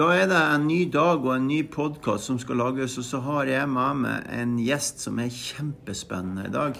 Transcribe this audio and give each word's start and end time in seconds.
Da 0.00 0.06
er 0.16 0.30
det 0.30 0.36
en 0.38 0.62
ny 0.64 0.86
dag 0.88 1.26
og 1.26 1.34
en 1.34 1.48
ny 1.50 1.58
podkast 1.68 2.30
som 2.30 2.38
skal 2.40 2.56
lages, 2.56 2.94
og 2.96 3.04
så 3.04 3.18
har 3.20 3.50
jeg 3.50 3.68
med 3.68 3.98
meg 4.00 4.30
en 4.32 4.54
gjest 4.64 5.02
som 5.04 5.18
er 5.20 5.28
kjempespennende 5.28 6.46
i 6.48 6.52
dag. 6.54 6.78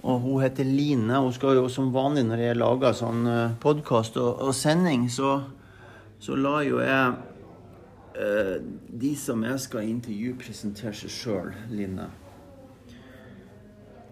Og 0.00 0.22
hun 0.22 0.40
heter 0.40 0.64
Line. 0.64 1.18
Hun 1.20 1.36
skal 1.36 1.60
jo 1.60 1.66
som 1.68 1.92
vanlig 1.92 2.24
når 2.24 2.44
jeg 2.46 2.60
lager 2.62 2.96
sånn 2.96 3.28
podkast 3.60 4.16
og, 4.16 4.40
og, 4.46 4.54
sending, 4.56 5.10
så, 5.12 5.34
så 6.16 6.40
lar 6.40 6.64
jo 6.64 6.80
jeg 6.80 7.20
eh, 8.16 8.56
de 9.04 9.12
som 9.20 9.44
jeg 9.44 9.60
skal 9.68 9.92
intervjue, 9.92 10.40
presentere 10.40 10.96
seg 10.96 11.12
sjøl, 11.12 11.54
Line. 11.68 12.08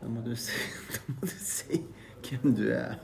Da 0.02 0.12
må 0.12 0.28
du 0.28 0.34
si, 0.36 0.60
da 0.92 1.06
må 1.14 1.23
du 1.24 1.38
si 1.40 1.86
hvem 2.28 2.59
du 2.60 2.66
er. 2.68 2.98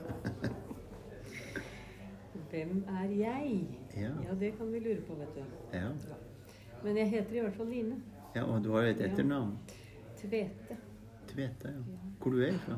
Hvem 2.53 2.83
er 3.01 3.15
jeg? 3.17 3.80
Ja. 3.97 4.09
ja, 4.23 4.33
det 4.39 4.51
kan 4.57 4.71
vi 4.73 4.79
lure 4.79 5.01
på, 5.07 5.15
vet 5.19 5.35
du. 5.35 5.41
Ja. 5.77 5.89
Men 6.83 6.97
jeg 6.97 7.09
heter 7.09 7.35
i 7.35 7.39
hvert 7.39 7.55
fall 7.55 7.67
Line. 7.67 7.95
ja, 8.35 8.43
og 8.43 8.63
du 8.63 8.71
har 8.71 8.81
et 8.81 9.01
etternavn. 9.01 9.57
Tvete. 10.17 10.77
Tvete, 11.27 11.67
ja. 11.67 11.97
Hvor 12.21 12.31
du 12.31 12.41
er 12.41 12.57
fra? 12.57 12.77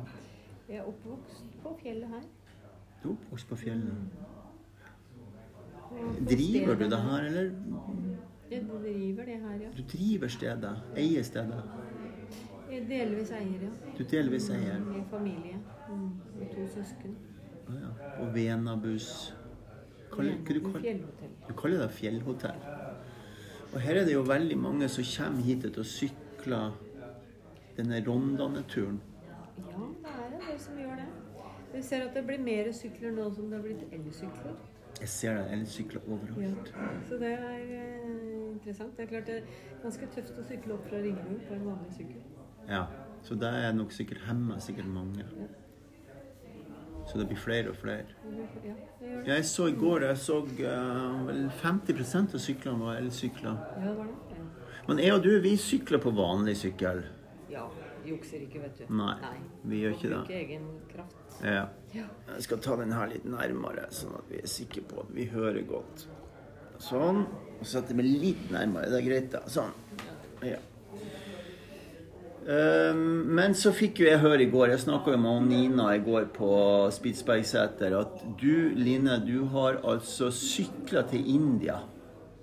Jeg 0.69 0.77
er 0.77 0.87
oppvokst 0.87 1.43
på 1.63 1.77
fjellet 1.83 2.09
her. 2.09 2.21
Du 3.03 3.09
er 3.09 3.13
oppvokst 3.13 3.49
på 3.49 3.55
fjellet. 3.55 3.93
Mm. 5.91 6.25
Driver 6.25 6.75
du 6.75 6.83
det 6.89 7.01
her, 7.01 7.25
eller? 7.25 7.51
Jeg 8.51 8.65
driver 8.69 9.25
det 9.25 9.39
her, 9.41 9.53
ja. 9.61 9.69
Du 9.77 9.83
driver 9.97 10.27
stedet? 10.27 10.75
Eier 10.97 11.23
stedet? 11.23 11.63
Jeg 12.71 12.85
delvis 12.89 13.31
eier, 13.31 13.61
ja. 13.61 13.69
Du 13.97 14.03
delvis 14.03 14.49
eier? 14.49 14.79
Med 14.79 15.03
familie. 15.11 15.59
Mm. 15.89 16.09
Med 16.39 16.47
to 16.55 16.67
søsken. 16.73 17.15
Å 17.67 17.75
ja. 17.77 17.91
Og 18.23 18.33
Venabus 18.35 19.35
Kaller- 20.13 20.43
du 20.45 20.59
kaller- 20.61 21.01
Du 21.47 21.53
kaller 21.53 21.77
det 21.83 21.91
fjellhotell. 21.91 22.61
Og 23.73 23.79
her 23.81 23.95
er 24.01 24.05
det 24.05 24.13
jo 24.13 24.21
veldig 24.21 24.57
mange 24.57 24.87
som 24.89 25.03
kommer 25.03 25.41
hit 25.41 25.61
til 25.61 25.81
å 25.81 25.83
sykle 25.83 26.59
denne 27.77 28.01
Rondane-turen. 28.05 28.99
Ja, 29.57 29.63
det 30.03 30.11
er 30.11 30.25
en 30.35 30.41
del 30.49 30.59
som 30.59 30.77
gjør 30.77 30.95
det. 30.95 31.07
Vi 31.73 31.81
ser 31.81 32.03
at 32.05 32.13
det 32.13 32.25
blir 32.27 32.39
mer 32.39 32.69
sykler 32.71 33.11
nå 33.15 33.33
som 33.35 33.49
det 33.49 33.57
har 33.59 33.63
blitt 33.65 33.91
elsykler. 33.91 34.53
Jeg 34.99 35.09
ser 35.09 35.37
det 35.39 35.51
elsykler 35.57 36.01
overalt. 36.07 36.69
Ja. 36.75 36.89
Så 37.09 37.17
det 37.19 37.31
er 37.33 37.63
eh, 37.79 38.51
interessant. 38.53 38.95
Det 38.97 39.03
er 39.03 39.09
klart 39.09 39.25
det 39.25 39.35
er 39.39 39.81
ganske 39.81 40.05
tøft 40.15 40.37
å 40.37 40.43
sykle 40.47 40.73
opp 40.73 40.85
fra 40.85 40.97
Ringebu 41.01 41.39
på 41.47 41.53
en 41.57 41.65
vanlig 41.65 41.91
sykkel. 41.97 42.21
Ja. 42.69 42.85
Så 43.23 43.35
det 43.39 43.49
er 43.49 43.73
nok 43.73 43.91
sikkert 43.91 44.21
hemmer 44.27 44.59
sikkert 44.59 44.85
mange. 44.85 45.25
Så 47.07 47.19
det 47.19 47.25
blir 47.29 47.37
flere 47.39 47.73
og 47.73 47.75
flere. 47.75 48.05
Jeg 49.27 49.45
så 49.45 49.67
i 49.69 49.75
går 49.77 50.07
jeg 50.07 50.19
så 50.23 50.39
eh, 50.43 51.25
vel 51.27 51.41
50% 51.61 52.37
av 52.37 52.41
syklene 52.41 52.87
var 52.87 53.01
elsykler. 53.01 53.57
Ja, 53.59 53.83
det 53.83 53.95
var 53.97 54.11
det. 54.11 54.37
Ja. 54.37 54.79
Men 54.87 54.99
jeg 55.03 55.13
og 55.15 55.23
du, 55.23 55.31
vi 55.43 55.53
sykler 55.59 56.01
på 56.03 56.13
vanlig 56.15 56.55
sykkel. 56.59 57.03
Ja, 57.51 57.67
jukser 58.07 58.43
ikke, 58.43 58.63
vet 58.63 58.81
du. 58.81 58.87
Nei, 58.99 59.15
vi 59.69 59.83
gjør 59.83 59.95
ikke 59.97 60.09
det. 60.09 60.17
Bruker 60.23 60.39
egen 60.39 60.67
kraft. 60.91 61.37
Ja. 61.43 61.67
Ja. 61.93 62.09
Jeg 62.33 62.47
skal 62.47 62.61
ta 62.65 62.75
den 62.79 62.95
her 62.95 63.11
litt 63.11 63.25
nærmere, 63.29 63.87
sånn 63.95 64.15
at 64.17 64.31
vi 64.31 64.41
er 64.41 64.51
sikre 64.51 64.83
på 64.89 65.03
at 65.03 65.13
vi 65.15 65.27
hører 65.31 65.63
godt. 65.69 66.07
Sånn. 66.83 67.25
Og 67.59 67.67
sette 67.69 67.95
meg 67.95 68.07
litt 68.09 68.49
nærmere. 68.51 68.89
Det 68.91 68.99
er 68.99 69.07
greit, 69.07 69.29
da. 69.35 69.43
Sånn. 69.51 69.71
Ja. 70.43 70.59
Ehm, 72.47 73.25
Men 73.35 73.53
så 73.55 73.71
fikk 73.71 74.01
jo 74.01 74.07
jeg 74.07 74.19
høre 74.19 74.43
i 74.43 74.49
går, 74.51 74.73
jeg 74.73 74.83
snakka 74.83 75.13
jo 75.15 75.17
med 75.17 75.47
Nina 75.47 75.93
i 75.95 76.01
går 76.03 76.25
på 76.35 76.51
Spitsbergseter, 76.91 77.95
at 77.99 78.23
du, 78.41 78.73
Line, 78.75 79.19
du 79.27 79.45
har 79.53 79.79
altså 79.83 80.31
sykla 80.31 81.05
til 81.07 81.29
India. 81.35 81.77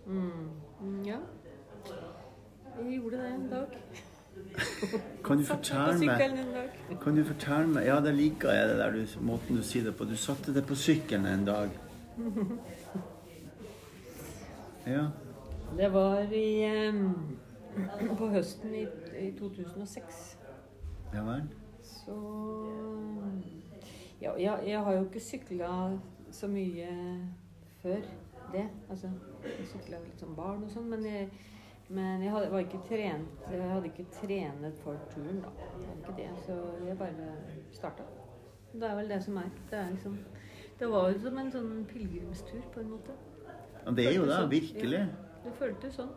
Mm, 0.07 1.05
ja. 1.05 1.19
Jeg 2.79 2.95
gjorde 2.97 3.17
det 3.17 3.35
en 3.35 3.49
dag. 3.51 3.67
Kan 5.25 5.39
du 5.39 5.45
fortelle 5.45 6.07
meg. 6.07 6.71
Kan 7.03 7.17
du 7.19 7.25
fortelle 7.25 7.67
meg 7.69 7.87
Ja, 7.87 7.99
det 8.01 8.15
liker 8.17 8.55
jeg, 8.55 8.69
det 8.71 8.79
der 8.81 8.95
du, 8.95 9.03
måten 9.21 9.59
du 9.59 9.63
sier 9.63 9.85
det 9.85 9.93
på. 9.99 10.09
Du 10.09 10.17
satte 10.17 10.55
deg 10.57 10.65
på 10.67 10.79
sykkelen 10.79 11.29
en 11.29 11.47
dag. 11.49 11.77
Ja. 14.89 15.11
Det 15.77 15.89
var 15.93 16.33
i 16.33 16.89
um, 16.89 17.37
På 18.19 18.31
høsten 18.33 18.73
i, 18.75 18.87
i 19.21 19.33
2006. 19.39 20.39
Ja 21.15 21.25
vel? 21.27 21.49
Så 21.83 22.17
Ja, 24.21 24.35
jeg, 24.37 24.59
jeg 24.67 24.81
har 24.85 24.93
jo 24.95 25.05
ikke 25.05 25.21
sykla 25.21 25.99
så 26.31 26.49
mye 26.49 26.89
før 27.83 28.03
det. 28.53 28.67
Altså, 28.91 29.11
jeg 29.45 29.69
sykla 29.71 30.01
litt 30.03 30.21
som 30.21 30.35
barn 30.37 30.65
og 30.67 30.71
sånn, 30.73 30.91
men 30.93 31.07
jeg, 31.07 31.31
men 31.89 32.23
jeg 32.23 32.35
hadde, 32.35 32.51
var 32.53 32.65
ikke 32.67 32.83
trent 32.89 33.47
Jeg 33.51 33.71
hadde 33.73 33.91
ikke 33.91 34.07
trenet 34.21 34.83
for 34.85 35.01
turen, 35.15 35.41
da. 35.45 35.53
Jeg 35.81 35.89
hadde 35.89 36.01
ikke 36.03 36.17
det, 36.21 36.29
så 36.47 36.59
jeg 36.87 36.99
bare 37.01 37.31
starta. 37.73 38.07
Det 38.73 38.87
er 38.87 38.95
vel 39.01 39.09
det 39.11 39.23
som 39.25 39.37
er. 39.41 39.51
Det 39.71 39.79
er 39.79 39.91
liksom 39.91 40.19
Det 40.79 40.89
var 40.91 41.11
jo 41.11 41.19
som 41.21 41.39
en 41.39 41.51
sånn 41.53 41.73
pilegrimstur, 41.89 42.61
på 42.75 42.81
en 42.81 42.93
måte. 42.95 43.17
Ja, 43.85 43.93
det 43.97 44.07
er 44.07 44.15
jo 44.15 44.29
det. 44.29 44.37
Sånn. 44.37 44.53
Virkelig. 44.53 45.01
Ja, 45.01 45.41
det 45.45 45.57
føltes 45.59 45.97
sånn. 45.99 46.13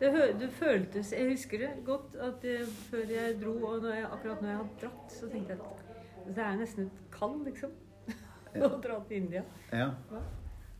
Det, 0.00 0.10
det 0.40 0.48
føltes 0.56 1.12
Jeg 1.12 1.28
husker 1.28 1.58
det 1.60 1.70
godt 1.84 2.16
at 2.24 2.44
jeg, 2.44 2.66
før 2.88 3.12
jeg 3.12 3.36
dro, 3.42 3.52
og 3.68 3.82
når 3.82 3.94
jeg, 3.94 4.06
akkurat 4.12 4.42
når 4.42 4.48
jeg 4.48 4.56
hadde 4.56 4.78
dratt, 4.82 5.12
så 5.12 5.28
tenkte 5.28 5.52
jeg 5.52 5.60
at 5.60 6.34
det 6.36 6.44
er 6.44 6.56
nesten 6.56 6.86
et 6.86 7.02
kall, 7.12 7.36
liksom. 7.44 7.72
Å 8.66 8.68
dra 8.82 8.98
til 9.08 9.22
India. 9.22 9.42
Ja. 9.72 9.90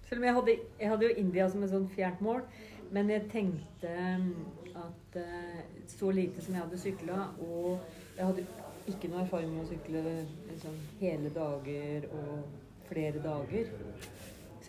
Selv 0.09 0.21
om 0.21 0.27
jeg 0.27 0.35
hadde, 0.35 0.55
jeg 0.81 0.93
hadde 0.93 1.07
jo 1.09 1.19
India 1.23 1.49
som 1.51 1.65
et 1.65 1.73
sånn 1.73 1.89
fjernt 1.93 2.23
mål. 2.25 2.43
Men 2.91 3.11
jeg 3.13 3.29
tenkte 3.31 3.91
um, 4.19 4.31
at 4.75 5.19
eh, 5.21 5.61
så 5.91 6.11
lite 6.11 6.43
som 6.43 6.57
jeg 6.57 6.65
hadde 6.65 6.81
sykla, 6.81 7.19
og 7.45 7.79
jeg 8.17 8.27
hadde 8.27 8.47
ikke 8.91 9.11
noe 9.13 9.23
erfaring 9.23 9.53
med 9.55 9.63
å 9.63 9.69
sykle 9.71 10.03
liksom, 10.49 10.81
hele 11.03 11.31
dager 11.35 12.09
og 12.11 12.89
flere 12.89 13.23
dager. 13.23 13.71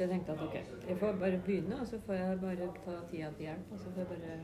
Så 0.01 0.05
jeg 0.07 0.13
tenkte 0.15 0.31
at 0.31 0.41
ok, 0.41 0.53
jeg 0.89 0.97
får 0.97 1.11
bare 1.19 1.39
begynne, 1.45 1.75
og 1.81 1.87
så 1.87 1.97
får 2.05 2.13
jeg 2.13 2.37
bare 2.41 2.55
ta 2.85 2.91
tida 3.11 3.27
til 3.37 3.45
hjelp. 3.45 3.71
Og 3.71 3.79
så 3.79 3.85
får 3.93 3.99
jeg 4.01 4.07
bare 4.09 4.37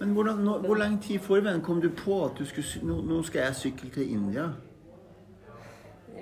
Men 0.00 0.12
hvordan, 0.14 0.36
nå, 0.44 0.58
hvor 0.58 0.74
lenge 0.74 1.00
tid 1.02 1.18
forveien 1.18 1.60
kom 1.60 1.80
du 1.82 1.90
på 1.96 2.24
at 2.24 2.32
du 2.38 2.44
skulle, 2.44 2.86
nå, 2.88 3.00
nå 3.02 3.22
skal 3.22 3.40
jeg 3.42 3.54
sykle 3.54 3.90
til 3.90 4.12
India? 4.12 4.46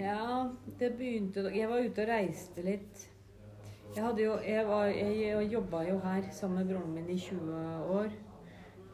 Ja, 0.01 0.45
det 0.81 0.93
begynte 0.99 1.45
Jeg 1.55 1.69
var 1.69 1.79
ute 1.87 2.03
og 2.03 2.09
reiste 2.09 2.63
litt. 2.67 3.11
Jeg 3.97 4.05
hadde 4.05 4.23
jo 4.25 4.33
Jeg, 4.47 4.67
var, 4.69 4.85
jeg, 4.85 5.21
jeg 5.21 5.53
jobba 5.53 5.83
jo 5.89 5.99
her 5.99 6.23
sammen 6.33 6.59
med 6.67 6.75
broren 6.75 6.95
min 6.95 7.11
i 7.11 7.19
20 7.19 7.55
år. 8.01 8.09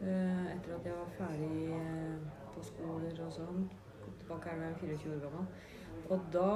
eh, 0.03 0.57
etter 0.57 0.77
at 0.77 0.85
jeg 0.85 0.93
var 0.93 1.09
ferdig 1.19 1.71
eh, 1.73 2.19
på 2.55 2.63
skoler 2.69 3.25
og 3.25 3.33
sånn. 3.33 3.65
Kom 4.05 4.13
tilbake 4.19 4.49
her 4.51 4.61
da 4.61 4.65
jeg 4.65 4.73
var 4.73 4.81
24 4.81 5.17
år 5.17 5.25
gammel. 5.25 5.47
Og 6.11 6.21
da 6.33 6.53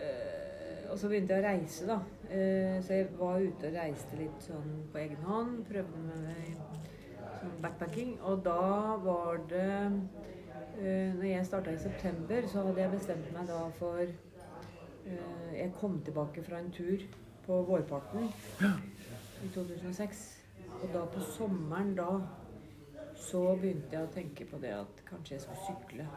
eh, 0.00 0.49
Og 0.90 0.98
så 0.98 1.08
begynte 1.08 1.36
jeg 1.36 1.44
å 1.44 1.48
reise, 1.48 1.86
da. 1.86 2.00
Eh, 2.30 2.80
så 2.82 2.98
jeg 2.98 3.10
var 3.18 3.42
ute 3.42 3.70
og 3.70 3.76
reiste 3.78 4.18
litt 4.18 4.42
sånn 4.42 4.72
på 4.90 4.98
egen 5.02 5.22
hånd. 5.28 5.60
Prøvde 5.68 6.02
med 6.08 6.24
sånn 7.40 7.60
backpacking. 7.62 8.16
Og 8.26 8.42
da 8.44 8.96
var 9.04 9.38
det 9.50 9.70
Eh, 10.80 11.14
når 11.14 11.24
jeg 11.24 11.46
starta 11.46 11.70
i 11.70 11.78
september, 11.78 12.46
så 12.48 12.62
hadde 12.62 12.80
jeg 12.80 12.90
bestemt 12.90 13.32
meg 13.34 13.48
da 13.48 13.58
for 13.76 13.98
eh, 14.00 15.58
Jeg 15.58 15.72
kom 15.80 15.98
tilbake 16.04 16.42
fra 16.42 16.58
en 16.58 16.70
tur 16.72 17.02
på 17.46 17.62
vårparten 17.68 18.30
i 19.44 19.50
2006. 19.54 20.22
Og 20.82 20.88
da 20.94 21.04
på 21.04 21.20
sommeren 21.36 21.92
da 21.98 22.08
så 23.16 23.42
begynte 23.60 23.92
jeg 23.92 24.06
å 24.06 24.14
tenke 24.14 24.46
på 24.48 24.62
det 24.62 24.72
at 24.78 25.04
kanskje 25.10 25.36
jeg 25.36 25.44
skulle 25.44 25.66
sykle. 25.66 26.08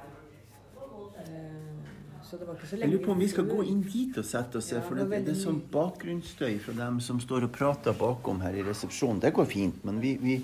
Så 2.33 2.38
det 2.38 2.45
var 2.47 2.56
ikke 2.57 2.68
så 2.68 2.77
Jeg 2.81 2.89
lurer 2.89 3.01
på 3.06 3.12
om 3.13 3.19
vi 3.21 3.25
skal 3.30 3.45
gå 3.45 3.63
inn 3.69 3.81
dit 3.85 4.15
og 4.18 4.25
sette 4.25 4.57
oss, 4.57 4.71
Ja, 4.71 4.80
for 4.81 4.97
det 4.97 5.03
det, 5.12 5.35
er 5.35 5.38
sånn 5.38 5.59
bakgrunnsstøy 5.69 6.56
fra 6.63 6.74
dem 6.74 6.95
som 7.06 7.19
står 7.21 7.44
og 7.45 7.51
prater 7.53 7.94
bakom 7.94 8.39
her 8.41 8.56
i 8.57 8.63
resepsjonen. 8.65 9.19
Det 9.21 9.30
går 9.38 9.45
fint, 9.45 9.83
men 9.85 10.00
vi, 10.01 10.15
vi, 10.18 10.39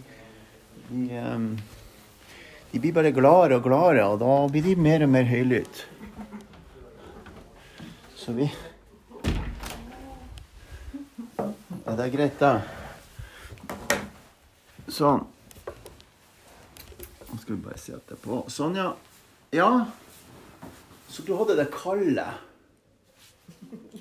vi 0.91 1.07
um, 1.17 1.47
De 2.69 2.81
blir 2.83 2.93
bare 2.93 3.09
gladere 3.09 3.57
og 3.57 3.65
gladere, 3.65 4.03
og 4.05 4.19
da 4.21 4.35
blir 4.53 4.67
de 4.67 4.75
mer 4.77 5.01
og 5.01 5.09
mer 5.09 5.25
høylytte. 5.25 5.87
Så 8.21 8.35
vi 8.37 8.45
Ja, 11.39 11.95
det 11.95 12.05
er 12.05 12.13
greit, 12.13 12.37
da. 12.37 12.51
Sånn. 14.93 15.25
Nå 17.31 17.41
skal 17.41 17.55
vi 17.55 17.63
bare 17.65 17.81
se 17.81 17.97
at 17.97 18.05
det 18.05 18.19
er 18.19 18.21
på. 18.27 18.43
Sånn, 18.45 18.77
ja. 18.77 18.91
Ja. 19.57 19.71
Så 21.09 21.25
du 21.25 21.33
hadde 21.37 21.57
det 21.59 21.71
kalde? 21.73 22.27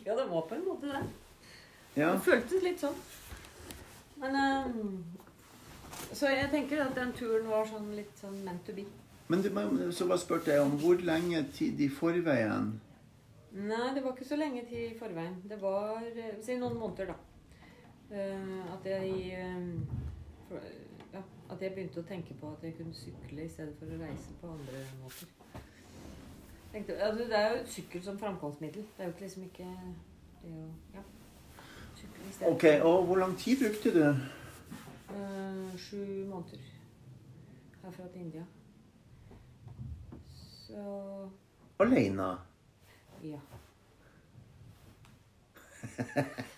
Ja, 0.05 0.14
det 0.16 0.25
var 0.31 0.46
på 0.49 0.55
en 0.55 0.64
måte 0.64 0.88
det. 0.88 1.00
Ja. 1.99 2.12
Det 2.14 2.20
føltes 2.25 2.62
litt 2.64 2.81
sånn. 2.81 2.96
Men 4.22 4.37
um, 4.64 5.05
Så 6.12 6.31
jeg 6.32 6.49
tenker 6.52 6.81
at 6.84 6.94
den 6.96 7.12
turen 7.16 7.49
var 7.50 7.66
sånn 7.69 7.90
litt 7.96 8.14
sånn 8.20 8.38
meant 8.46 8.64
to 8.64 8.72
be. 8.76 8.87
Men 9.28 9.43
du, 9.44 9.50
så 9.93 10.06
bare 10.08 10.22
spurte 10.22 10.55
jeg 10.55 10.64
om 10.64 10.78
hvor 10.81 11.00
lenge 11.05 11.43
tid 11.52 11.81
i 11.84 11.90
forveien 11.93 12.70
Nei, 13.52 13.90
det 13.93 14.00
var 14.05 14.14
ikke 14.14 14.28
så 14.28 14.37
lenge 14.38 14.62
tid 14.69 14.94
i 14.94 14.96
forveien. 14.96 15.34
Det 15.49 15.56
var 15.60 16.05
eh, 16.08 16.37
Si 16.44 16.56
noen 16.60 16.76
måneder, 16.78 17.12
da. 17.12 17.16
Uh, 18.08 18.72
at 18.72 18.88
jeg 18.88 19.37
uh, 19.37 20.62
ja, 21.12 21.20
At 21.52 21.60
jeg 21.60 21.75
begynte 21.75 22.00
å 22.00 22.08
tenke 22.08 22.37
på 22.40 22.52
at 22.55 22.64
jeg 22.64 22.76
kunne 22.78 22.96
sykle 22.96 23.44
i 23.44 23.52
stedet 23.52 23.76
for 23.81 23.93
å 23.93 24.00
reise 24.00 24.37
på 24.40 24.52
andre 24.55 24.84
måter. 25.02 25.38
Tenkte, 26.73 26.97
altså, 27.03 27.25
det 27.25 27.38
er 27.38 27.50
jo 27.50 27.67
sykkel 27.67 28.05
som 28.05 28.19
framkomstmiddel. 28.19 28.82
Det 28.82 28.99
er 28.99 29.05
jo 29.05 29.11
ikke 29.11 29.20
liksom 29.20 29.43
ikke 29.43 29.65
det 30.43 30.50
er 30.50 30.56
jo, 30.56 30.67
ja. 30.94 31.00
Sykkel 31.97 32.29
i 32.29 32.32
stedet. 32.32 32.53
Ok, 32.53 32.65
og 32.82 33.05
hvor 33.05 33.17
lang 33.17 33.38
tid 33.38 33.56
brukte 33.65 33.94
du? 34.00 34.17
Uh, 35.09 35.79
sju 35.79 35.97
måneder 36.26 36.59
herfra 37.85 38.03
til 38.12 38.20
India. 38.20 38.44
Så 40.67 41.29
Alene? 41.81 42.37
ja. 43.23 43.38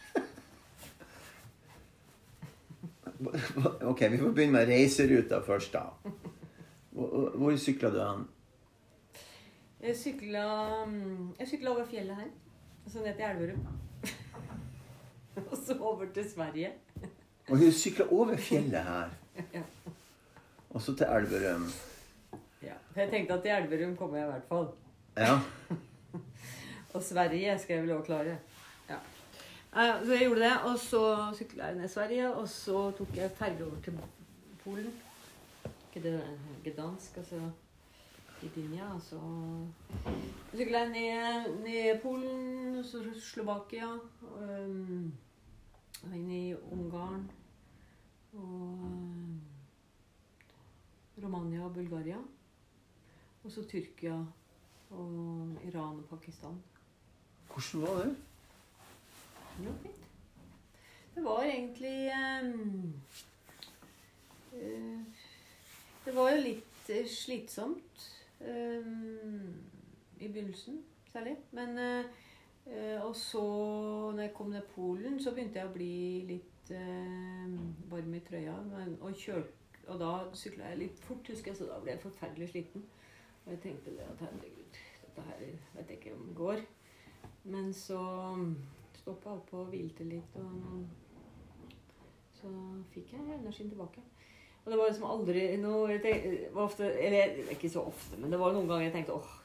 Ok, 3.81 4.01
vi 4.11 4.19
får 4.19 4.33
begynne 4.33 4.53
med 4.53 4.69
reiseruta 4.69 5.39
først, 5.45 5.73
da. 5.73 5.79
Hvor, 6.91 7.31
hvor 7.37 7.57
sykla 7.57 7.91
du 7.91 7.99
hen? 8.01 8.25
Jeg 9.83 9.97
sykla, 9.97 10.45
mm, 10.87 11.35
jeg 11.39 11.49
sykla 11.49 11.71
over 11.71 11.85
fjellet 11.89 12.17
her. 12.17 12.29
Så 12.91 13.03
ned 13.05 13.15
til 13.15 13.25
Elverum. 13.25 13.67
og 15.51 15.57
så 15.67 15.77
over 15.81 16.07
til 16.15 16.31
Sverige. 16.31 16.73
Og 17.49 17.59
du 17.59 17.71
sykla 17.73 18.07
over 18.13 18.37
fjellet 18.37 18.85
her. 18.85 19.09
Ja. 19.55 19.63
Og 20.71 20.81
så 20.83 20.93
til 20.97 21.07
Elverum. 21.07 21.65
Ja. 22.63 22.75
Jeg 22.97 23.11
tenkte 23.11 23.35
at 23.35 23.43
til 23.43 23.51
Elverum 23.51 23.97
kommer 23.97 24.17
jeg 24.19 24.27
i 24.27 24.31
hvert 24.31 24.49
fall. 24.49 24.67
Ja. 25.17 25.39
Og 26.95 27.03
Sverige 27.03 27.59
skal 27.59 27.75
jeg 27.77 27.85
vel 27.87 27.93
òg 27.97 28.05
klare. 28.07 28.37
Ja. 28.91 28.97
Eh, 29.77 30.05
Så 30.07 30.13
jeg 30.13 30.21
gjorde 30.27 30.41
det, 30.43 30.53
og 30.67 30.79
så 30.79 31.01
sykla 31.39 31.67
jeg 31.71 31.77
ned 31.79 31.89
Sverige, 31.89 32.35
og 32.35 32.49
så 32.49 32.91
tok 32.99 33.17
jeg 33.17 33.31
ferge 33.39 33.65
over 33.65 33.77
til 33.85 33.99
Polen. 34.65 34.93
Gd- 35.95 36.65
Gdansk, 36.65 37.17
altså 37.17 37.39
Gdynia, 38.41 38.87
og 38.95 39.03
så 39.05 39.21
sykla 40.57 40.87
ned, 40.89 41.51
ned 41.61 42.01
Polen, 42.01 42.85
så 42.85 43.03
Slovakia, 43.21 43.91
um, 44.23 45.11
inn 46.09 46.31
i 46.33 46.55
Ungarn, 46.73 47.27
og 48.33 48.87
um, 48.87 49.41
Romania 51.21 51.65
og 51.67 51.75
Bulgaria. 51.75 52.21
Og 53.45 53.53
så 53.53 53.65
Tyrkia 53.69 54.17
og 54.91 55.61
Iran 55.69 56.01
og 56.01 56.05
Pakistan. 56.11 56.63
Hvordan 57.53 57.83
var 57.83 58.03
det? 58.05 58.17
Det 59.59 59.67
var 59.67 59.77
fint. 59.83 60.07
Det 61.15 61.25
var 61.25 61.43
egentlig 61.43 62.13
um, 62.45 62.95
uh, 64.53 65.05
Det 66.05 66.17
var 66.17 66.31
jo 66.31 66.41
litt 66.41 66.89
eh, 66.89 67.09
slitsomt 67.09 68.20
i 68.41 70.29
begynnelsen, 70.29 70.83
særlig. 71.13 71.37
Men 71.53 71.79
eh, 71.79 73.03
Og 73.03 73.17
så, 73.17 73.43
når 74.15 74.23
jeg 74.23 74.35
kom 74.35 74.51
ned 74.51 74.63
Polen, 74.75 75.21
så 75.23 75.35
begynte 75.35 75.59
jeg 75.59 75.69
å 75.69 75.75
bli 75.75 75.95
litt 76.29 76.73
eh, 76.77 77.57
varm 77.91 78.15
i 78.15 78.23
trøya. 78.25 78.57
Men, 78.69 78.97
og, 79.01 79.17
kjørt, 79.17 79.81
og 79.89 80.01
da 80.01 80.13
sykla 80.39 80.71
jeg 80.71 80.83
litt 80.85 81.05
fort, 81.05 81.29
husker 81.29 81.53
jeg, 81.53 81.59
så 81.59 81.69
da 81.71 81.81
ble 81.83 81.95
jeg 81.97 82.05
forferdelig 82.05 82.51
sliten. 82.53 82.85
Og 83.45 83.55
jeg 83.55 83.63
tenkte 83.65 83.97
det 83.97 84.07
at 84.07 84.27
herregud, 84.27 84.81
dette 85.03 85.27
her 85.27 85.45
vet 85.75 85.89
jeg 85.91 85.99
ikke 85.99 86.15
om 86.15 86.27
det 86.29 86.37
går. 86.37 86.65
Men 87.51 87.73
så 87.75 88.01
stoppa 89.01 89.35
opp 89.39 89.55
og 89.57 89.73
hvilte 89.73 90.05
litt, 90.05 90.37
og 90.37 90.85
så 92.37 92.51
fikk 92.93 93.15
jeg 93.17 93.39
energien 93.41 93.73
tilbake. 93.73 94.05
Og 94.65 94.73
det 94.73 94.79
var 94.79 94.91
liksom 94.91 95.07
aldri 95.09 95.45
noe 95.61 95.93
jeg 95.95 96.03
tenkte, 96.05 96.51
ofte, 96.61 96.89
Eller 97.01 97.39
ikke 97.55 97.71
så 97.73 97.85
ofte, 97.89 98.19
men 98.21 98.33
det 98.33 98.41
var 98.41 98.53
noen 98.55 98.69
ganger 98.69 98.89
jeg 98.89 98.97
tenkte 98.99 99.17
åh, 99.17 99.37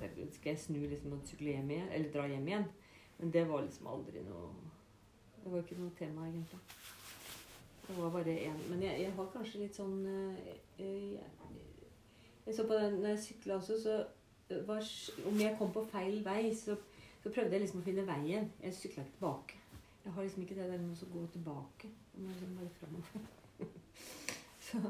skal 0.00 0.52
jeg 0.52 0.60
snu 0.62 0.78
liksom 0.86 1.16
og 1.16 1.26
sykle 1.28 1.56
hjem 1.56 1.72
igjen? 1.74 1.88
Eller 1.92 2.12
dra 2.14 2.26
hjem 2.30 2.46
igjen? 2.48 2.68
Men 3.18 3.32
det 3.34 3.42
var 3.48 3.64
liksom 3.66 3.90
aldri 3.90 4.22
noe 4.24 4.52
Det 5.40 5.52
var 5.52 5.64
ikke 5.64 5.80
noe 5.80 5.96
tema, 5.98 6.28
egentlig. 6.28 6.60
Det 7.88 7.96
var 7.98 8.14
bare 8.14 8.36
én 8.36 8.62
Men 8.68 8.86
jeg, 8.86 9.00
jeg 9.02 9.12
har 9.16 9.32
kanskje 9.34 9.64
litt 9.64 9.76
sånn 9.76 9.98
eh, 10.06 10.54
eh, 10.78 11.18
jeg, 11.18 11.58
jeg 12.46 12.56
så 12.56 12.66
på 12.68 12.78
den 12.78 13.00
når 13.00 13.14
jeg 13.14 13.24
sykla 13.26 13.58
også, 13.58 13.76
så 13.82 13.98
var, 14.66 14.86
Om 15.28 15.40
jeg 15.40 15.58
kom 15.58 15.74
på 15.74 15.84
feil 15.92 16.22
vei, 16.24 16.54
så 16.54 16.78
så 17.22 17.28
prøvde 17.28 17.52
jeg 17.52 17.66
liksom 17.66 17.82
å 17.82 17.84
finne 17.84 18.06
veien. 18.08 18.46
Jeg 18.64 18.76
sykla 18.76 19.02
ikke 19.04 19.18
tilbake. 19.18 19.58
Jeg 20.04 20.12
har 20.16 20.24
liksom 20.24 20.44
ikke 20.46 20.56
det 20.56 20.70
der 20.70 20.80
med 20.80 21.02
å 21.04 21.08
gå 21.12 21.26
tilbake. 21.34 21.90
Jeg 22.14 22.22
må 22.24 22.32
liksom 22.32 22.54
bare 22.56 22.72
framover. 22.78 23.28
Så, 24.70 24.80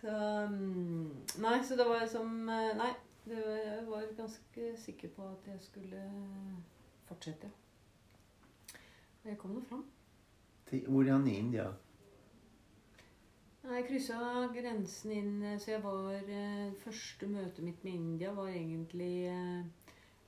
så 0.00 0.14
mm, 0.50 1.10
Nei, 1.42 1.58
så 1.64 1.76
det 1.78 1.88
var 1.88 2.06
som 2.10 2.32
Nei. 2.46 2.92
Det 3.26 3.40
var, 3.42 3.56
jeg 3.58 3.86
var 3.88 4.02
ganske 4.16 4.66
sikker 4.78 5.08
på 5.16 5.24
at 5.26 5.48
jeg 5.50 5.58
skulle 5.60 6.02
fortsette. 7.08 7.48
Og 9.24 9.30
jeg 9.32 9.38
kom 9.38 9.50
nå 9.56 9.62
fram. 9.66 9.82
Hvor 10.86 11.02
er 11.02 11.12
han 11.12 11.26
i 11.26 11.34
India? 11.38 11.64
Jeg 13.66 13.86
kryssa 13.88 14.16
grensen 14.54 15.10
inn, 15.10 15.58
så 15.58 15.72
jeg 15.72 15.82
var 15.82 16.12
eh, 16.14 16.68
Første 16.84 17.26
møtet 17.26 17.64
mitt 17.66 17.82
med 17.82 17.96
India 17.98 18.30
var 18.30 18.52
egentlig 18.54 19.26
eh, 19.26 19.64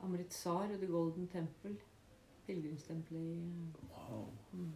Amritsar 0.03 0.73
og 0.75 0.81
The 0.81 0.89
Golden 0.91 1.29
Temple. 1.31 1.77
Pilegrimstempelet 2.47 3.21
i 3.21 3.37
eh, 3.37 3.93
Wow. 3.93 4.27
mm. 4.53 4.73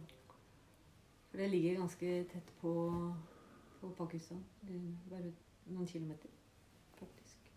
For 1.27 1.41
det 1.41 1.49
ligger 1.49 1.81
ganske 1.81 2.13
tett 2.31 2.53
på, 2.61 2.73
på 3.83 3.89
Pakistan. 3.97 4.43
Bare 5.09 5.33
noen 5.65 5.87
kilometer, 5.87 6.31
faktisk. 6.99 7.49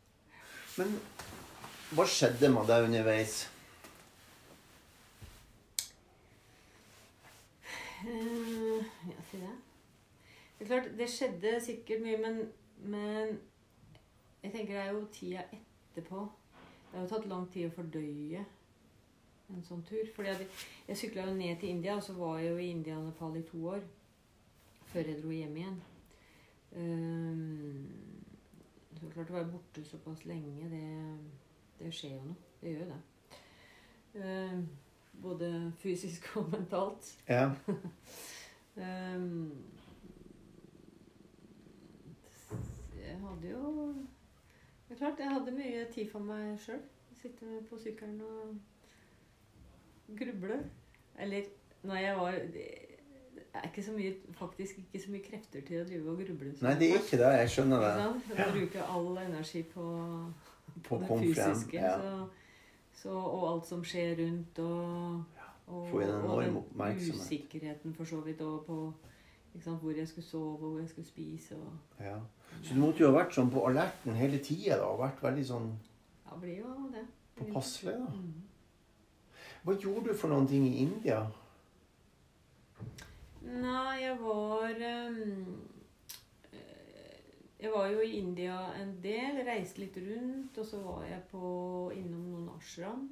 Men 0.78 0.96
hva 1.94 2.06
skjedde 2.10 2.50
med 2.50 2.66
deg 2.66 2.88
underveis? 2.88 3.36
Uh, 8.06 8.82
ja, 9.06 9.22
si 9.30 9.38
det. 9.38 9.54
Det 10.58 10.64
er 10.64 10.72
klart, 10.72 10.90
det 10.98 11.08
skjedde 11.12 11.54
sikkert 11.62 12.02
mye, 12.02 12.18
men, 12.18 12.42
men 12.82 13.38
jeg 14.42 14.52
tenker 14.52 14.74
det 14.74 14.82
er 14.82 14.92
jo 14.92 15.06
tida 15.14 15.46
etterpå. 15.52 16.26
Det 16.90 16.98
har 16.98 17.06
jo 17.06 17.14
tatt 17.14 17.30
lang 17.30 17.48
tid 17.52 17.70
å 17.70 17.74
fordøye 17.76 18.44
en 19.54 19.66
sånn 19.66 19.82
tur. 19.86 20.06
Fordi 20.16 20.32
jeg, 20.32 20.48
jeg 20.88 21.02
sykla 21.02 21.28
jo 21.28 21.34
ned 21.38 21.60
til 21.60 21.76
India, 21.76 21.96
og 21.98 22.02
så 22.02 22.18
var 22.18 22.40
jeg 22.40 22.50
jo 22.50 22.62
i 22.62 22.70
India 22.74 22.98
og 22.98 23.10
Nepal 23.10 23.38
i 23.38 23.46
to 23.46 23.62
år. 23.76 23.84
Før 24.90 25.12
jeg 25.12 25.22
dro 25.22 25.34
hjem 25.34 25.60
igjen. 25.62 25.84
Um, 26.76 27.86
så 28.96 29.08
klart 29.12 29.30
å 29.30 29.36
være 29.38 29.52
borte 29.52 29.84
såpass 29.84 30.24
lenge, 30.28 30.68
det, 30.68 30.82
det 31.78 31.92
skjer 31.94 32.16
jo 32.18 32.24
noe. 32.30 32.50
Det 32.60 32.72
gjør 32.72 32.82
jo 32.84 32.90
det. 32.90 33.00
Um, 34.16 34.66
både 35.22 35.72
fysisk 35.78 36.36
og 36.36 36.50
mentalt. 36.52 37.12
Ja. 37.28 37.50
Ehm, 38.76 39.52
jeg 42.92 43.16
hadde 43.20 43.48
jo 43.48 43.94
Det 44.88 44.94
er 44.94 44.98
klart, 44.98 45.18
jeg 45.18 45.30
hadde 45.30 45.54
mye 45.56 45.86
tid 45.92 46.10
for 46.10 46.20
meg 46.20 46.58
sjøl. 46.60 46.82
Sitte 47.16 47.62
på 47.70 47.78
sykkelen 47.80 48.20
og 48.20 48.58
gruble. 50.18 50.58
Eller 51.18 51.48
når 51.82 51.96
jeg 51.96 52.16
var 52.16 52.36
Det 53.56 53.64
er 53.64 53.68
ikke 53.70 53.82
så 53.82 53.92
mye, 53.92 54.14
faktisk 54.36 54.78
ikke 54.78 55.00
så 55.04 55.10
mye 55.10 55.22
krefter 55.24 55.62
til 55.64 55.80
å 55.80 55.84
drive 55.88 56.10
og 56.10 56.18
gruble. 56.20 56.50
Nei, 56.60 56.72
det 56.76 56.88
er 56.90 56.98
ikke 57.00 57.18
det. 57.22 57.30
Jeg 57.40 57.52
skjønner 57.54 57.80
det. 57.80 57.92
sant? 57.96 58.26
Jeg 58.36 58.52
bruker 58.52 58.90
all 58.94 59.18
energi 59.22 59.62
på, 59.70 59.84
På 60.84 60.98
det 61.00 61.08
fysiske. 61.22 61.78
Ja. 61.80 61.94
Så, 61.96 62.26
så, 63.00 63.14
og 63.16 63.46
alt 63.52 63.70
som 63.70 63.84
skjer 63.84 64.12
rundt, 64.20 64.58
og, 64.58 65.22
og, 65.66 65.88
Få 65.88 66.02
en 66.04 66.12
enorm 66.18 66.58
og 66.60 66.68
den 66.76 67.00
usikkerheten 67.14 67.94
for 67.96 68.04
så 68.04 68.20
vidt, 68.26 68.40
og 68.44 68.66
på 68.66 68.92
ikke 69.54 69.64
sant, 69.64 69.80
hvor 69.80 69.96
jeg 69.96 70.08
skulle 70.08 70.26
sove, 70.26 70.52
og 70.52 70.70
hvor 70.70 70.78
jeg 70.80 70.88
skulle 70.88 71.08
spise. 71.08 71.56
Og, 71.56 72.04
Ja. 72.04 72.18
Så 72.62 72.74
du 72.74 72.80
måtte 72.80 73.00
jo 73.00 73.08
ha 73.10 73.16
vært 73.16 73.34
sånn 73.34 73.48
på 73.52 73.64
alerten 73.68 74.14
hele 74.16 74.38
tida 74.44 74.82
og 74.84 75.00
vært 75.00 75.22
veldig 75.22 75.46
sånn 75.48 75.72
ja, 76.26 76.36
blir 76.40 76.60
jo 76.60 76.74
det. 76.92 77.06
påpasselig. 77.40 77.96
da. 77.96 78.12
Mm. 78.12 78.44
Hva 79.64 79.74
gjorde 79.80 80.12
du 80.12 80.14
for 80.14 80.28
noen 80.28 80.46
ting 80.46 80.68
i 80.68 80.76
India? 80.84 81.24
Nei, 83.46 84.02
jeg 84.02 84.16
var 84.20 84.72
eh, 84.74 85.18
Jeg 87.60 87.70
var 87.72 87.86
jo 87.92 88.00
i 88.00 88.16
India 88.18 88.56
en 88.80 88.96
del, 89.02 89.38
reiste 89.46 89.80
litt 89.80 89.96
rundt, 90.02 90.58
og 90.58 90.66
så 90.66 90.80
var 90.82 91.06
jeg 91.06 91.22
på, 91.30 91.46
innom 91.94 92.26
noen 92.32 92.50
ashram. 92.56 93.06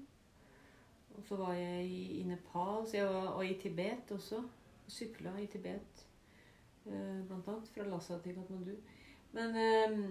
Og 1.15 1.23
så 1.29 1.39
var 1.39 1.55
jeg 1.55 1.87
i, 1.87 2.03
i 2.21 2.25
Nepal, 2.27 2.83
jeg 2.93 3.07
var, 3.07 3.31
og 3.39 3.47
i 3.47 3.55
Tibet 3.63 4.11
også. 4.13 4.43
Sykla 4.91 5.39
i 5.41 5.47
Tibet, 5.47 6.05
Uh, 6.85 7.25
blant 7.25 7.47
annet. 7.49 7.69
Fra 7.73 7.85
Lhasa 7.89 8.19
til 8.21 8.35
Katmandu. 8.37 8.75
Men 9.33 9.55
um, 9.57 10.03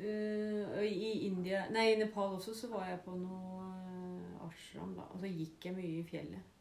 uh, 0.00 0.80
i 0.80 1.10
India 1.26 1.66
Nei, 1.68 1.90
i 1.92 1.98
Nepal 2.00 2.38
også 2.38 2.54
så 2.56 2.70
var 2.72 2.86
jeg 2.88 3.02
på 3.04 3.12
noe 3.20 3.66
ashram, 4.46 4.94
da. 4.96 5.04
Og 5.12 5.20
så 5.20 5.28
gikk 5.28 5.68
jeg 5.68 5.76
mye 5.76 5.98
i 5.98 6.06
fjellet. 6.08 6.55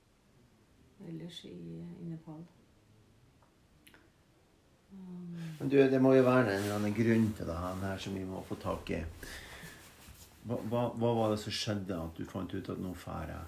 Ellers 1.04 1.42
i, 1.50 1.56
i 2.02 2.10
Nepal. 2.10 2.44
Um, 4.92 5.36
Men 5.60 5.70
du, 5.72 5.78
det 5.92 6.02
må 6.02 6.14
jo 6.16 6.24
være 6.24 6.54
en 6.54 6.62
eller 6.64 6.78
annen 6.78 6.96
grunn 6.96 7.28
til 7.36 7.50
det 7.50 7.58
her 7.60 8.00
som 8.00 8.16
vi 8.16 8.24
må 8.28 8.44
få 8.48 8.56
tak 8.62 8.94
i. 8.96 9.02
Hva, 10.46 10.60
hva, 10.70 10.82
hva 10.94 11.12
var 11.18 11.34
det 11.34 11.42
som 11.42 11.54
skjedde 11.58 11.98
at 11.98 12.18
du 12.18 12.25
fant 12.30 12.54
ut 12.54 12.70
at 12.70 12.82
nå 12.82 12.94
drar 13.02 13.32
jeg? 13.34 13.46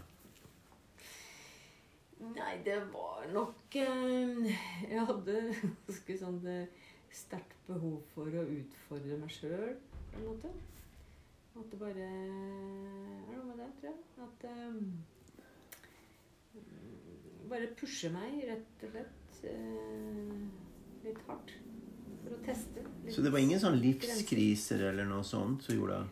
Nei, 2.18 2.54
det 2.66 2.80
var 2.89 3.27
nok 3.30 3.75
eh, 3.77 4.48
Jeg 4.89 5.04
hadde 5.06 5.36
ganske 5.54 6.16
sånn 6.18 6.39
eh, 6.50 6.88
sterkt 7.13 7.60
behov 7.68 8.00
for 8.16 8.25
å 8.34 8.42
utfordre 8.58 9.20
meg 9.22 9.32
sjøl, 9.34 9.75
på 10.12 10.18
en 10.18 10.25
måte. 10.32 10.50
At 11.58 11.70
det 11.72 11.77
bare 11.82 12.08
er 12.08 13.30
noe 13.30 13.44
med 13.46 13.62
det, 13.62 13.70
tror 13.77 13.89
jeg. 13.92 14.00
At 14.25 14.39
eh, 14.50 14.74
Bare 17.50 17.68
pushe 17.80 18.10
meg, 18.12 18.42
rett 18.50 18.84
og 18.84 18.92
slett. 18.92 19.13
eh, 19.48 20.48
litt 21.06 21.20
hardt. 21.27 21.51
For 22.24 22.36
å 22.36 22.39
teste. 22.46 22.84
Så 23.13 23.22
det 23.24 23.32
var 23.32 23.39
ingen 23.39 23.60
sånn 23.62 23.77
grenser. 23.80 24.01
livskriser 24.10 24.82
eller 24.89 25.06
noe 25.08 25.24
sånt 25.24 25.63
som 25.63 25.75
gjorde 25.77 26.00
det? 26.01 26.08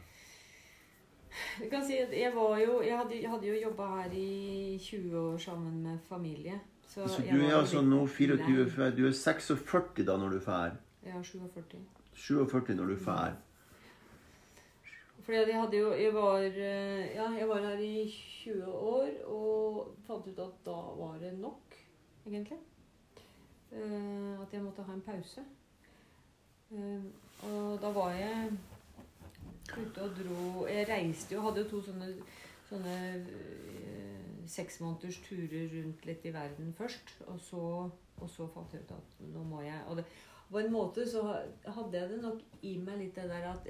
Du 1.60 1.70
kan 1.70 1.84
si 1.84 1.98
at 2.00 2.14
jeg 2.16 2.32
var 2.32 2.58
jo 2.62 2.78
Jeg 2.82 2.96
hadde, 2.98 3.16
jeg 3.22 3.30
hadde 3.30 3.48
jo 3.50 3.56
jobba 3.70 3.88
her 4.04 4.14
i 4.16 4.78
20 4.80 5.18
år 5.20 5.38
sammen 5.38 5.82
med 5.84 6.00
familie. 6.08 6.60
Så, 6.88 7.08
Så 7.10 7.22
du 7.26 7.42
er 7.44 7.58
altså 7.58 7.82
nå 7.82 8.06
24, 8.08 8.92
du 8.96 9.08
er 9.08 9.12
46 9.12 10.06
da 10.06 10.16
når 10.18 10.30
du 10.30 10.40
drar. 10.40 10.78
Ja, 11.06 11.20
47. 11.22 11.76
47 12.16 12.76
når 12.76 12.88
du 12.88 12.96
drar. 13.04 13.36
Fordi 15.26 15.38
jeg 15.38 15.62
hadde 15.62 15.78
jo 15.78 15.92
Jeg 15.92 16.14
var, 16.14 16.38
eh, 16.38 17.16
ja, 17.16 17.30
jeg 17.34 17.50
var 17.50 17.60
her 17.60 17.78
i 17.82 18.10
20 18.44 18.66
år 18.66 19.10
og 19.26 19.96
fant 20.08 20.28
ut 20.28 20.40
at 20.40 20.60
da 20.66 20.76
var 21.00 21.18
det 21.20 21.34
nok, 21.40 21.76
egentlig. 22.28 22.58
Uh, 23.72 24.42
at 24.42 24.54
jeg 24.54 24.62
måtte 24.62 24.84
ha 24.84 24.94
en 24.94 25.02
pause. 25.02 25.42
Uh, 26.72 27.04
og 27.44 27.82
da 27.82 27.90
var 27.92 28.12
jeg 28.12 28.52
ute 29.78 30.02
og 30.02 30.10
dro 30.20 30.68
Jeg 30.68 30.88
reiste 30.90 31.36
jo, 31.36 31.42
hadde 31.42 31.64
jo 31.64 31.70
to 31.70 31.82
sånne, 31.82 32.12
sånne 32.70 32.96
eh, 33.16 34.46
seksmåneders 34.50 35.18
turer 35.26 35.68
rundt 35.74 36.06
litt 36.06 36.26
i 36.26 36.34
verden 36.34 36.70
først. 36.78 37.18
Og 37.34 37.42
så, 37.42 37.64
og 38.22 38.30
så 38.30 38.48
fant 38.54 38.74
jeg 38.74 38.86
ut 38.86 38.94
at 38.94 39.20
nå 39.34 39.44
må 39.50 39.66
jeg 39.66 39.82
Og 39.90 39.98
det, 39.98 40.06
på 40.52 40.62
en 40.62 40.72
måte 40.72 41.10
så 41.10 41.26
hadde 41.66 41.98
jeg 41.98 42.14
det 42.14 42.22
nok 42.22 42.42
i 42.62 42.78
meg 42.78 43.02
litt 43.02 43.18
det 43.18 43.26
der 43.34 43.50
at 43.50 43.70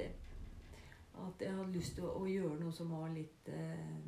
at 1.28 1.42
jeg 1.46 1.54
hadde 1.56 1.72
lyst 1.76 1.96
til 1.98 2.06
å, 2.08 2.14
å 2.22 2.26
gjøre 2.30 2.60
noe 2.60 2.72
som 2.76 2.90
var 2.92 3.10
litt 3.16 3.48
eh, 3.48 4.00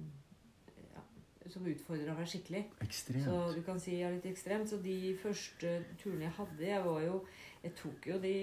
ja, 0.94 1.04
Som 1.50 1.68
utfordra 1.72 2.14
meg 2.18 2.28
skikkelig. 2.28 2.64
Så 2.80 2.84
Ekstremt. 2.88 3.56
du 3.56 3.62
kan 3.64 3.80
si 3.80 3.96
jeg 3.96 4.08
er 4.10 4.16
litt 4.18 4.26
ekstremt. 4.32 4.70
Så 4.70 4.82
de 4.84 4.98
første 5.22 5.78
turene 6.02 6.28
jeg 6.28 6.36
hadde, 6.40 6.66
jeg 6.68 6.84
var 6.86 7.02
jo 7.06 7.22
Jeg 7.64 7.76
tok 7.80 8.08
jo 8.12 8.20
de 8.24 8.36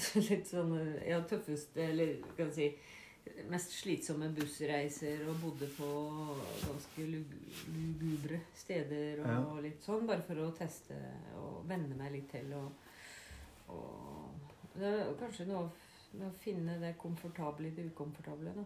litt 0.30 0.48
sånn 0.48 0.72
ja, 1.04 1.18
tøffeste, 1.28 1.82
eller 1.92 2.14
kan 2.38 2.48
si 2.54 2.70
mest 3.52 3.74
slitsomme 3.76 4.30
bussreiser 4.34 5.20
og 5.28 5.36
bodde 5.42 5.66
på 5.76 5.86
ganske 6.64 7.04
lugubre 7.10 8.38
steder 8.56 9.20
og 9.20 9.28
Ja. 9.28 9.60
litt 9.66 9.84
sånn, 9.84 10.06
bare 10.08 10.24
for 10.24 10.40
å 10.40 10.48
teste 10.56 10.96
og 11.36 11.60
venne 11.68 11.94
meg 12.00 12.12
litt 12.16 12.30
til. 12.32 12.48
Og, 12.56 12.72
og 13.76 14.72
det 14.80 14.88
er 14.88 15.12
kanskje 15.20 15.46
noe 15.50 15.68
med 16.12 16.26
å 16.28 16.32
finne 16.42 16.76
det 16.82 16.94
komfortable 16.98 17.68
i 17.70 17.74
det 17.76 17.84
ukomfortable, 17.92 18.52
da. 18.56 18.64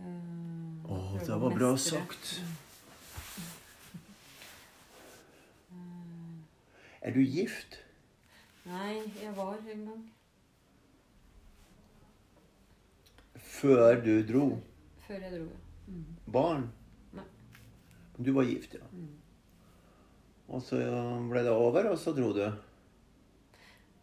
Eh, 0.00 0.88
Å, 0.88 0.98
det 1.20 1.38
var 1.44 1.54
bra 1.54 1.72
mestre. 1.76 2.00
sagt. 2.00 2.34
Eh, 5.72 7.08
Er 7.08 7.14
du 7.14 7.20
gift? 7.24 7.78
Nei, 8.68 9.00
jeg 9.18 9.32
var 9.36 9.56
en 9.72 9.86
gang. 9.88 10.02
Før 13.42 13.96
du 14.04 14.12
dro? 14.28 14.44
Før 15.06 15.18
jeg 15.24 15.32
dro, 15.32 15.46
ja. 15.48 15.58
Mm. 15.88 16.04
Barn? 16.32 16.68
Nei. 17.16 17.24
Du 18.22 18.30
var 18.36 18.46
gift, 18.46 18.76
ja. 18.78 18.86
Mm. 18.92 19.08
Og 20.52 20.62
så 20.62 20.78
ble 21.30 21.42
det 21.46 21.52
over, 21.56 21.88
og 21.90 21.98
så 21.98 22.12
dro 22.14 22.30
du? 22.36 22.44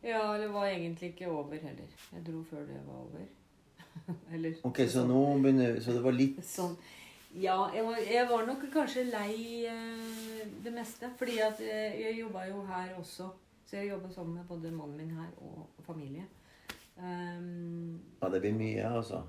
Ja, 0.04 0.38
det 0.40 0.48
var 0.54 0.66
egentlig 0.70 1.10
ikke 1.14 1.28
over 1.28 1.58
heller. 1.60 1.90
Jeg 2.14 2.24
dro 2.28 2.44
før 2.48 2.64
det 2.70 2.80
var 2.88 3.02
over. 3.04 3.26
Eller 4.34 4.54
Ok, 4.64 4.80
så 4.88 5.04
nå 5.08 5.20
begynner 5.44 5.80
Så 5.84 5.92
det 5.92 6.04
var 6.04 6.16
litt 6.16 6.38
Sånn. 6.46 6.78
Ja, 7.36 7.58
jeg 7.76 7.84
var, 7.86 7.98
jeg 8.10 8.28
var 8.30 8.46
nok 8.48 8.64
kanskje 8.74 9.04
lei 9.10 9.66
eh, 9.70 10.46
det 10.64 10.72
meste. 10.74 11.12
Fordi 11.20 11.36
at 11.46 11.60
eh, 11.62 12.00
jeg 12.02 12.20
jobba 12.22 12.46
jo 12.50 12.64
her 12.70 12.96
også. 12.98 13.28
Så 13.70 13.78
jeg 13.78 13.92
jobba 13.92 14.10
sammen 14.16 14.40
med 14.40 14.48
både 14.50 14.72
mannen 14.74 14.98
min 14.98 15.12
her 15.14 15.28
og 15.46 15.68
familie. 15.86 16.24
Um, 16.98 18.00
Ja, 18.22 18.30
det 18.34 18.42
blir 18.42 18.56
mye, 18.58 18.88
altså. 18.98 19.22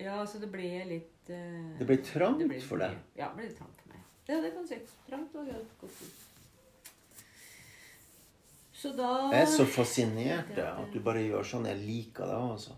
ja, 0.00 0.16
så 0.26 0.40
det 0.42 0.48
ble 0.50 0.70
litt 0.88 1.28
eh, 1.30 1.76
Det 1.78 1.86
ble 1.86 1.98
trangt 2.02 2.40
det 2.40 2.48
ble 2.50 2.58
for 2.64 2.80
deg? 2.82 2.96
Ja, 3.18 3.28
det 3.36 3.44
ble 3.44 3.50
trangt 3.58 3.76
for 3.82 3.92
meg. 3.92 4.00
Ja, 4.30 4.40
det 4.42 4.54
kan 4.54 4.64
du 4.64 4.70
si. 4.72 4.78
Trangt 5.06 5.36
og 5.38 5.50
godt 5.82 5.84
ord. 5.84 6.16
Så 8.82 8.90
da 8.98 9.30
Jeg 9.30 9.44
er 9.44 9.50
så 9.50 9.64
fascinert 9.68 10.56
jeg, 10.56 10.66
at 10.66 10.90
du 10.90 10.98
bare 11.06 11.22
gjør 11.22 11.46
sånn. 11.46 11.68
Jeg 11.70 11.78
liker 11.84 12.26
det, 12.26 12.38
altså. 12.50 12.74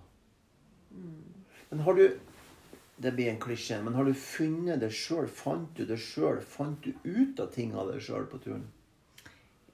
Mm. 0.93 1.45
Men 1.71 1.85
har 1.87 2.01
du 2.01 2.07
Det 3.05 3.11
blir 3.11 3.27
en 3.27 3.41
klisjé, 3.43 3.81
men 3.83 3.97
har 3.99 4.05
du 4.07 4.13
funnet 4.15 4.79
det 4.79 4.93
sjøl? 4.95 5.27
Fant 5.27 5.73
du 5.75 5.83
det 5.89 5.97
sjøl? 5.99 6.39
Fant 6.47 6.79
du 6.85 6.93
ut 7.03 7.41
av 7.43 7.49
ting 7.51 7.73
av 7.75 7.89
deg 7.91 8.05
sjøl 8.05 8.29
på 8.31 8.39
turen? 8.45 8.69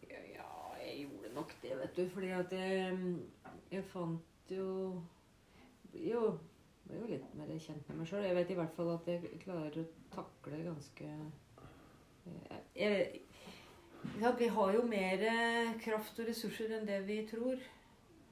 Ja, 0.09 0.55
jeg 0.81 1.03
gjorde 1.03 1.35
nok 1.35 1.53
det, 1.61 1.75
vet 1.83 1.99
du. 1.99 2.07
Fordi 2.15 2.31
at 2.39 2.55
jeg, 2.57 2.97
jeg 3.75 3.85
fant 3.93 4.55
jo 4.55 4.71
Jo, 5.93 6.23
jeg 6.87 6.95
ble 6.95 7.03
jo 7.03 7.11
litt 7.11 7.37
mer 7.37 7.53
kjent 7.59 7.91
med 7.91 8.01
meg 8.01 8.09
sjøl. 8.09 8.25
Jeg 8.25 8.39
vet 8.39 8.55
i 8.55 8.59
hvert 8.63 8.79
fall 8.79 8.95
at 8.95 9.13
jeg 9.13 9.43
klarer 9.45 9.83
å 9.83 9.87
takle 10.15 10.63
ganske 10.71 11.11
jeg, 12.25 12.63
jeg, 12.77 13.21
ja, 14.21 14.33
Vi 14.39 14.49
har 14.49 14.73
jo 14.75 14.87
mer 14.87 15.25
eh, 15.29 15.75
kraft 15.83 16.19
og 16.21 16.29
ressurser 16.29 16.77
enn 16.77 16.89
det 16.89 17.01
vi 17.09 17.21
tror. 17.31 17.61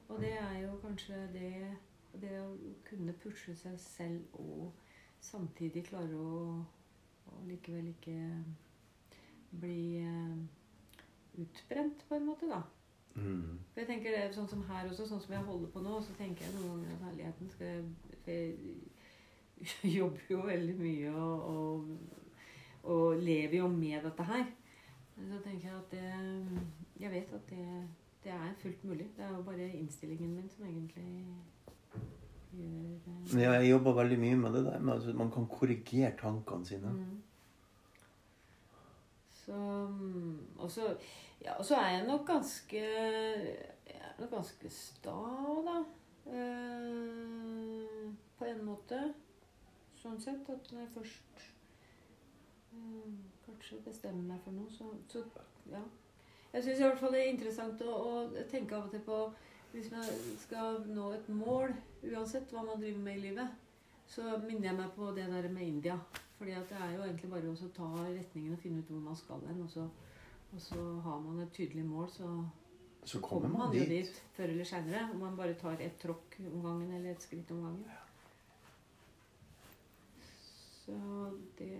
Og 0.09 0.21
det 0.21 0.33
er 0.33 0.57
jo 0.63 0.79
kanskje 0.81 1.27
det 1.33 1.53
Det 2.19 2.31
å 2.41 2.55
kunne 2.87 3.13
pushe 3.13 3.53
seg 3.55 3.75
selv 3.77 4.33
og 4.33 4.71
samtidig 5.21 5.83
klare 5.91 6.17
å, 6.17 6.63
å 7.29 7.41
likevel 7.45 7.91
ikke 7.91 8.15
bli 9.61 10.01
eh, 10.01 10.39
utbrent, 11.43 12.01
på 12.09 12.17
en 12.17 12.25
måte, 12.25 12.49
da. 12.49 12.63
Mm. 13.13 13.59
For 13.73 13.83
jeg 13.83 13.89
tenker 13.91 14.15
det 14.15 14.33
sånn 14.33 14.49
som 14.49 14.63
her 14.71 14.89
også, 14.89 15.05
sånn 15.05 15.21
som 15.21 15.35
jeg 15.35 15.45
holder 15.45 15.69
på 15.73 15.83
nå, 15.85 15.99
så 16.01 16.17
tenker 16.17 16.47
jeg 16.47 16.55
noen 16.57 16.81
ganger 16.81 16.95
at 16.95 17.05
herligheten 17.11 17.53
skal 17.53 17.69
jeg 17.69 18.57
jeg 19.83 19.91
jobber 19.91 20.31
jo 20.31 20.41
veldig 20.47 20.75
mye 20.79 21.13
og, 21.13 21.47
og, 21.53 21.87
og 22.89 23.23
lever 23.23 23.57
jo 23.59 23.67
med 23.67 24.05
dette 24.07 24.23
her. 24.23 24.45
Så 25.19 25.39
tenker 25.43 25.67
jeg 25.67 25.77
at 25.77 25.91
det, 25.91 26.61
Jeg 26.99 27.11
vet 27.11 27.33
at 27.33 27.49
det, 27.49 27.87
det 28.23 28.31
er 28.31 28.53
fullt 28.61 28.83
mulig. 28.83 29.07
Det 29.17 29.25
er 29.25 29.35
jo 29.35 29.41
bare 29.43 29.69
innstillingen 29.69 30.35
min 30.35 30.49
som 30.49 30.65
egentlig 30.65 31.05
gjør 32.53 33.35
eh, 33.35 33.41
ja, 33.41 33.51
jeg 33.51 33.69
jobber 33.69 33.93
veldig 33.93 34.19
mye 34.19 34.35
med 34.35 34.55
det 34.57 34.65
der 34.65 34.79
med 34.79 34.93
at 34.93 35.15
man 35.15 35.31
kan 35.31 35.47
korrigere 35.47 36.11
tankene 36.17 36.65
sine. 36.65 36.91
Mm. 36.91 37.21
Så 39.45 39.87
mm, 39.87 40.39
Og 40.57 40.71
så 40.71 40.95
ja, 41.45 41.53
og 41.53 41.65
så 41.65 41.75
er 41.75 41.89
jeg 41.89 42.07
nok 42.07 42.25
ganske 42.27 42.79
Jeg 42.79 43.95
er 43.95 44.19
nok 44.19 44.31
ganske 44.31 44.69
sta, 44.69 45.15
da. 45.65 45.77
Uh, 46.25 48.13
på 48.37 48.45
en 48.45 48.65
måte. 48.65 48.99
Sånn 49.99 50.19
sett 50.21 50.49
at 50.51 50.71
når 50.71 50.83
jeg 50.83 50.91
først 50.93 51.41
eh, 52.71 53.15
kanskje 53.49 53.81
bestemmer 53.85 54.33
meg 54.33 54.41
for 54.45 54.55
noe, 54.55 54.71
så, 54.71 54.89
så 55.11 55.23
ja. 55.71 55.81
Jeg 56.53 56.63
syns 56.65 56.79
i 56.79 56.83
hvert 56.87 56.99
fall 56.99 57.13
det 57.13 57.21
er 57.21 57.31
interessant 57.33 57.81
å, 57.85 57.93
å 57.93 58.45
tenke 58.49 58.75
av 58.75 58.87
og 58.87 58.93
til 58.95 59.03
på 59.05 59.17
Hvis 59.71 59.91
man 59.93 60.07
skal 60.41 60.79
nå 60.89 61.11
et 61.13 61.27
mål, 61.29 61.75
uansett 62.09 62.49
hva 62.53 62.63
man 62.65 62.81
driver 62.81 63.03
med 63.05 63.19
i 63.19 63.25
livet, 63.27 63.51
så 64.09 64.23
minner 64.41 64.71
jeg 64.71 64.77
meg 64.79 64.95
på 64.95 65.11
det 65.13 65.27
der 65.29 65.45
med 65.53 65.67
India. 65.67 65.99
Fordi 66.39 66.55
at 66.57 66.71
det 66.71 66.79
er 66.81 66.95
jo 66.95 67.03
egentlig 67.03 67.29
bare 67.29 67.51
å 67.51 67.69
ta 67.75 67.89
retningen 68.07 68.55
og 68.55 68.63
finne 68.63 68.81
ut 68.81 68.89
hvor 68.89 69.03
man 69.03 69.19
skal 69.19 69.43
hen. 69.45 69.61
Og 69.61 69.69
så, 69.69 69.85
og 70.49 70.63
så 70.63 70.87
har 71.05 71.19
man 71.21 71.43
et 71.43 71.53
tydelig 71.53 71.85
mål, 71.85 72.09
så 72.09 72.31
Så 73.05 73.21
kommer 73.21 73.45
kommer 73.45 73.59
man 73.59 73.67
man 73.67 73.77
jo 73.77 73.85
dit. 73.85 74.09
dit 74.09 74.23
før 74.33 74.55
eller 74.55 74.65
seinere. 74.65 75.05
Om 75.13 75.19
man 75.19 75.37
bare 75.37 75.53
tar 75.53 75.77
ett 75.85 75.99
tråkk 76.01 76.39
om 76.49 76.63
gangen 76.65 76.91
eller 76.97 77.11
et 77.11 77.21
skritt 77.21 77.51
om 77.51 77.61
gangen. 77.61 77.85
Så 80.85 80.97
det 81.59 81.77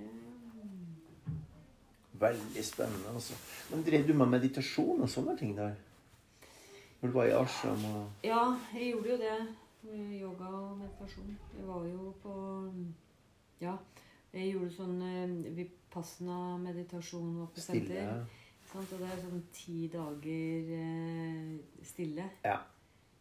Veldig 2.19 2.63
spennende, 2.65 3.13
altså. 3.13 3.33
Men 3.71 3.83
drev 3.85 4.07
du 4.07 4.13
med 4.13 4.27
meditasjon 4.33 5.01
og 5.05 5.09
sånne 5.09 5.37
ting 5.39 5.53
der? 5.57 5.75
Når 7.01 7.07
du 7.09 7.13
var 7.15 7.25
i 7.29 7.35
ashram 7.37 7.85
og 7.85 8.25
Ja, 8.27 8.41
jeg 8.75 8.91
gjorde 8.93 9.09
jo 9.13 9.17
det. 9.21 9.37
Yoga 10.19 10.45
og 10.51 10.77
meditasjon. 10.81 11.37
Jeg 11.57 11.67
var 11.67 11.85
jo 11.87 12.13
på 12.23 12.33
Ja. 13.61 13.77
Jeg 14.33 14.51
gjorde 14.53 14.71
sånn 14.75 14.99
eh, 15.01 15.53
vipassana-meditasjon 15.57 17.39
oppe 17.43 17.55
på 17.55 17.61
senter. 17.63 18.25
Sant? 18.69 18.91
Og 18.93 18.99
det 19.01 19.07
er 19.09 19.21
sånn 19.23 19.39
ti 19.55 19.87
dager 19.89 20.73
eh, 20.75 21.55
stille. 21.87 22.27
Ja. 22.45 22.59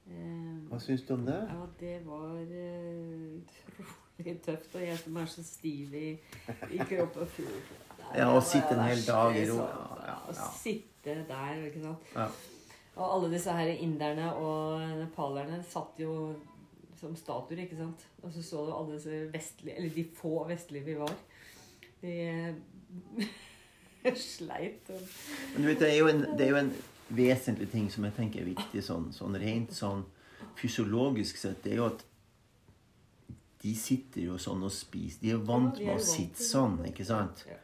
Eh, 0.09 0.59
Hva 0.69 0.81
syns 0.83 1.07
du 1.09 1.15
om 1.15 1.25
det? 1.29 1.39
ja, 1.49 1.63
det 1.81 1.95
var 2.05 2.37
eh, 2.43 3.39
utrolig 3.41 4.35
tøft. 4.45 4.75
Og 4.75 4.83
jeg 4.85 4.99
som 5.01 5.17
er 5.23 5.31
så 5.33 5.43
stiv 5.47 5.95
i, 5.97 6.09
i 6.75 6.79
kroppen. 6.91 7.31
Ja, 8.17 8.29
og 8.33 8.43
sitte 8.47 8.77
en 8.77 8.85
hel 8.87 9.03
dag 9.07 9.37
i 9.37 9.45
ro. 9.51 9.59
Ja, 10.09 10.15
Å 10.29 10.53
sitte 10.57 11.19
der, 11.29 11.65
ikke 11.69 11.83
sant. 11.83 12.13
Ja. 12.15 12.29
Og 12.99 13.05
alle 13.15 13.31
disse 13.33 13.55
her 13.55 13.71
inderne 13.79 14.31
og 14.35 14.81
nepalerne 14.99 15.61
satt 15.71 16.01
jo 16.03 16.35
som 16.99 17.15
statuer, 17.17 17.63
ikke 17.63 17.79
sant. 17.79 18.07
Og 18.23 18.33
så 18.35 18.43
så 18.43 18.65
du 18.67 18.73
alle 18.75 18.97
disse 18.97 19.21
vestlige, 19.33 19.77
eller 19.79 19.95
de 19.95 20.07
få 20.19 20.41
vestlige 20.49 20.89
vi 20.89 20.97
var. 20.99 21.15
De 22.03 22.15
eh, 22.27 23.29
sleit. 24.35 24.91
Og, 24.91 25.01
Men 25.55 25.63
du 25.63 25.69
vet, 25.69 25.81
det 25.85 25.93
er 25.93 25.99
jo 26.01 26.11
en, 26.11 26.25
det 26.39 26.47
er 26.47 26.55
jo 26.55 26.61
en 26.65 26.73
vesentlig 27.09 27.71
ting 27.71 27.87
som 27.93 28.05
jeg 28.09 28.17
tenker 28.19 28.43
er 28.43 28.51
viktig 28.51 28.83
sånn, 28.85 29.13
sånn 29.15 29.39
rent 29.41 29.73
sånn 29.77 30.03
fysiologisk 30.59 31.39
sett. 31.39 31.63
Det 31.63 31.77
er 31.77 31.83
jo 31.83 31.89
at 31.93 32.05
de 33.63 33.75
sitter 33.79 34.27
jo 34.29 34.37
sånn 34.43 34.67
og 34.67 34.75
spiser. 34.75 35.23
De 35.23 35.33
er 35.35 35.47
vant 35.47 35.79
Ja, 35.79 35.79
de 35.79 35.87
er 35.87 35.97
med 35.97 36.03
å 36.03 36.11
sitte 36.11 36.45
sånn, 36.45 36.79
ikke 36.91 37.07
sant? 37.07 37.47
Ja. 37.47 37.59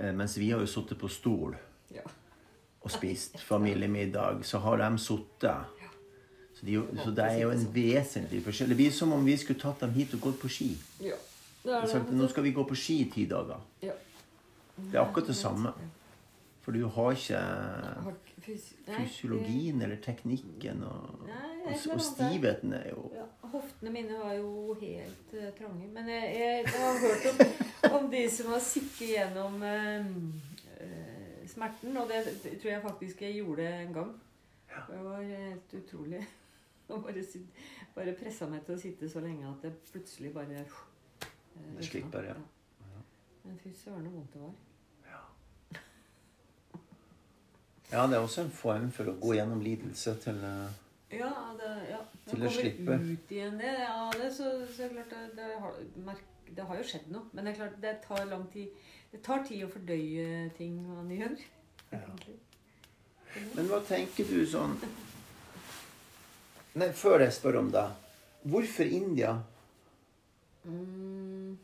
Eh, 0.00 0.12
Mens 0.12 0.36
vi 0.36 0.50
har 0.50 0.60
jo 0.60 0.66
sittet 0.70 0.98
på 0.98 1.08
stol 1.12 1.56
ja. 1.94 2.04
og 2.80 2.90
spist 2.90 3.40
familiemiddag. 3.44 4.44
Så 4.48 4.58
har 4.58 4.80
de 4.80 4.98
sittet. 4.98 5.76
Så, 6.54 6.66
de, 6.66 6.76
så 7.04 7.10
det 7.16 7.24
er 7.24 7.38
jo 7.40 7.50
en 7.54 7.66
vesentlig 7.74 8.42
forskjell. 8.44 8.68
Det 8.72 8.76
blir 8.76 8.92
som 8.92 9.12
om 9.16 9.24
vi 9.24 9.36
skulle 9.40 9.60
tatt 9.60 9.80
dem 9.80 9.94
hit 9.96 10.12
og 10.16 10.20
gått 10.28 10.40
på 10.42 10.48
ski. 10.52 10.74
ja. 11.04 11.16
Det 11.60 11.80
det. 11.92 12.12
Nå 12.16 12.24
skal 12.28 12.44
vi 12.46 12.54
gå 12.56 12.62
på 12.64 12.76
ski 12.76 13.02
i 13.02 13.08
ti 13.12 13.26
dager. 13.28 13.58
Ja. 13.84 13.92
Det 14.76 14.96
er 14.96 15.02
akkurat 15.02 15.26
det 15.28 15.36
samme. 15.36 15.74
For 16.70 16.76
du 16.76 16.84
har 16.88 18.12
ikke 18.14 18.54
fysiologien 18.86 19.82
eller 19.82 19.96
teknikken. 20.04 20.84
Og, 20.86 21.24
og, 21.66 21.72
og 21.94 22.02
stivheten 22.04 22.72
er 22.72 22.86
jo 22.92 23.08
Ja, 23.14 23.26
hoftene 23.50 23.90
mine 23.94 24.18
var 24.20 24.36
jo 24.38 24.76
helt 24.80 25.34
eh, 25.34 25.50
trange. 25.58 25.88
Men 25.90 26.08
jeg, 26.08 26.28
jeg, 26.38 26.64
jeg 26.64 26.84
har 26.84 27.00
hørt 27.02 27.26
om, 27.32 27.98
om 27.98 28.10
de 28.12 28.22
som 28.30 28.52
har 28.54 28.62
sikket 28.62 29.08
gjennom 29.16 29.58
uh, 29.66 30.06
smerten, 31.50 31.96
og 31.96 32.08
det, 32.08 32.22
det 32.44 32.54
tror 32.62 32.70
jeg 32.70 32.84
faktisk 32.86 33.26
jeg 33.26 33.40
gjorde 33.40 33.66
en 33.80 33.92
gang. 33.98 34.14
Det 34.70 35.02
var 35.04 35.26
helt 35.26 35.74
utrolig. 35.82 36.22
Og 36.90 37.02
bare, 37.02 37.22
bare 37.94 38.14
pressa 38.18 38.48
meg 38.50 38.64
til 38.66 38.74
å 38.74 38.80
sitte 38.82 39.10
så 39.10 39.20
lenge 39.22 39.46
at 39.46 39.66
det 39.66 39.74
plutselig 39.92 40.32
bare 40.34 40.64
uh, 40.64 41.76
slipper, 41.82 42.32
ja. 42.32 42.38
Men 43.44 43.58
fy 43.62 43.70
søren 43.74 44.06
så 44.06 44.14
vondt 44.14 44.34
det 44.34 44.42
var. 44.42 44.58
Ja, 47.90 48.06
det 48.06 48.16
er 48.16 48.22
også 48.22 48.44
en 48.44 48.52
form 48.54 48.90
for 48.94 49.10
å 49.10 49.16
gå 49.18 49.34
gjennom 49.34 49.62
lidelse 49.64 50.14
til 50.22 50.38
eh, 50.46 50.74
Ja, 51.18 51.30
det, 51.58 51.70
ja. 51.90 51.98
Til 52.30 52.44
å 52.46 52.52
slippe. 52.54 52.98
ut 53.02 53.32
igjen 53.34 53.56
det, 53.58 53.72
ja, 53.82 54.04
det, 54.14 54.28
så, 54.34 54.52
så 54.70 54.86
klart 54.92 55.10
det, 55.10 55.24
det, 55.40 55.48
har, 55.58 56.20
det 56.54 56.66
har 56.68 56.78
jo 56.78 56.86
skjedd 56.86 57.08
noe. 57.10 57.26
Men 57.32 57.46
det 57.46 57.52
er 57.52 57.58
klart 57.58 57.80
det 57.82 57.96
tar 58.04 58.28
lang 58.30 58.46
tid. 58.52 58.70
Det 59.10 59.22
tar 59.26 59.42
tid 59.48 59.64
å 59.66 59.72
fordøye 59.72 60.28
ting 60.54 60.78
man 60.86 61.10
gjør. 61.10 61.34
Ja. 61.90 62.04
Men 63.56 63.70
hva 63.70 63.80
tenker 63.86 64.26
du 64.26 64.44
sånn 64.46 64.76
Nei, 66.78 66.92
før 66.94 67.24
jeg 67.24 67.34
spør 67.34 67.58
om 67.64 67.72
det. 67.74 67.82
Hvorfor 68.46 68.86
India? 68.86 69.32
Mm. 70.62 71.56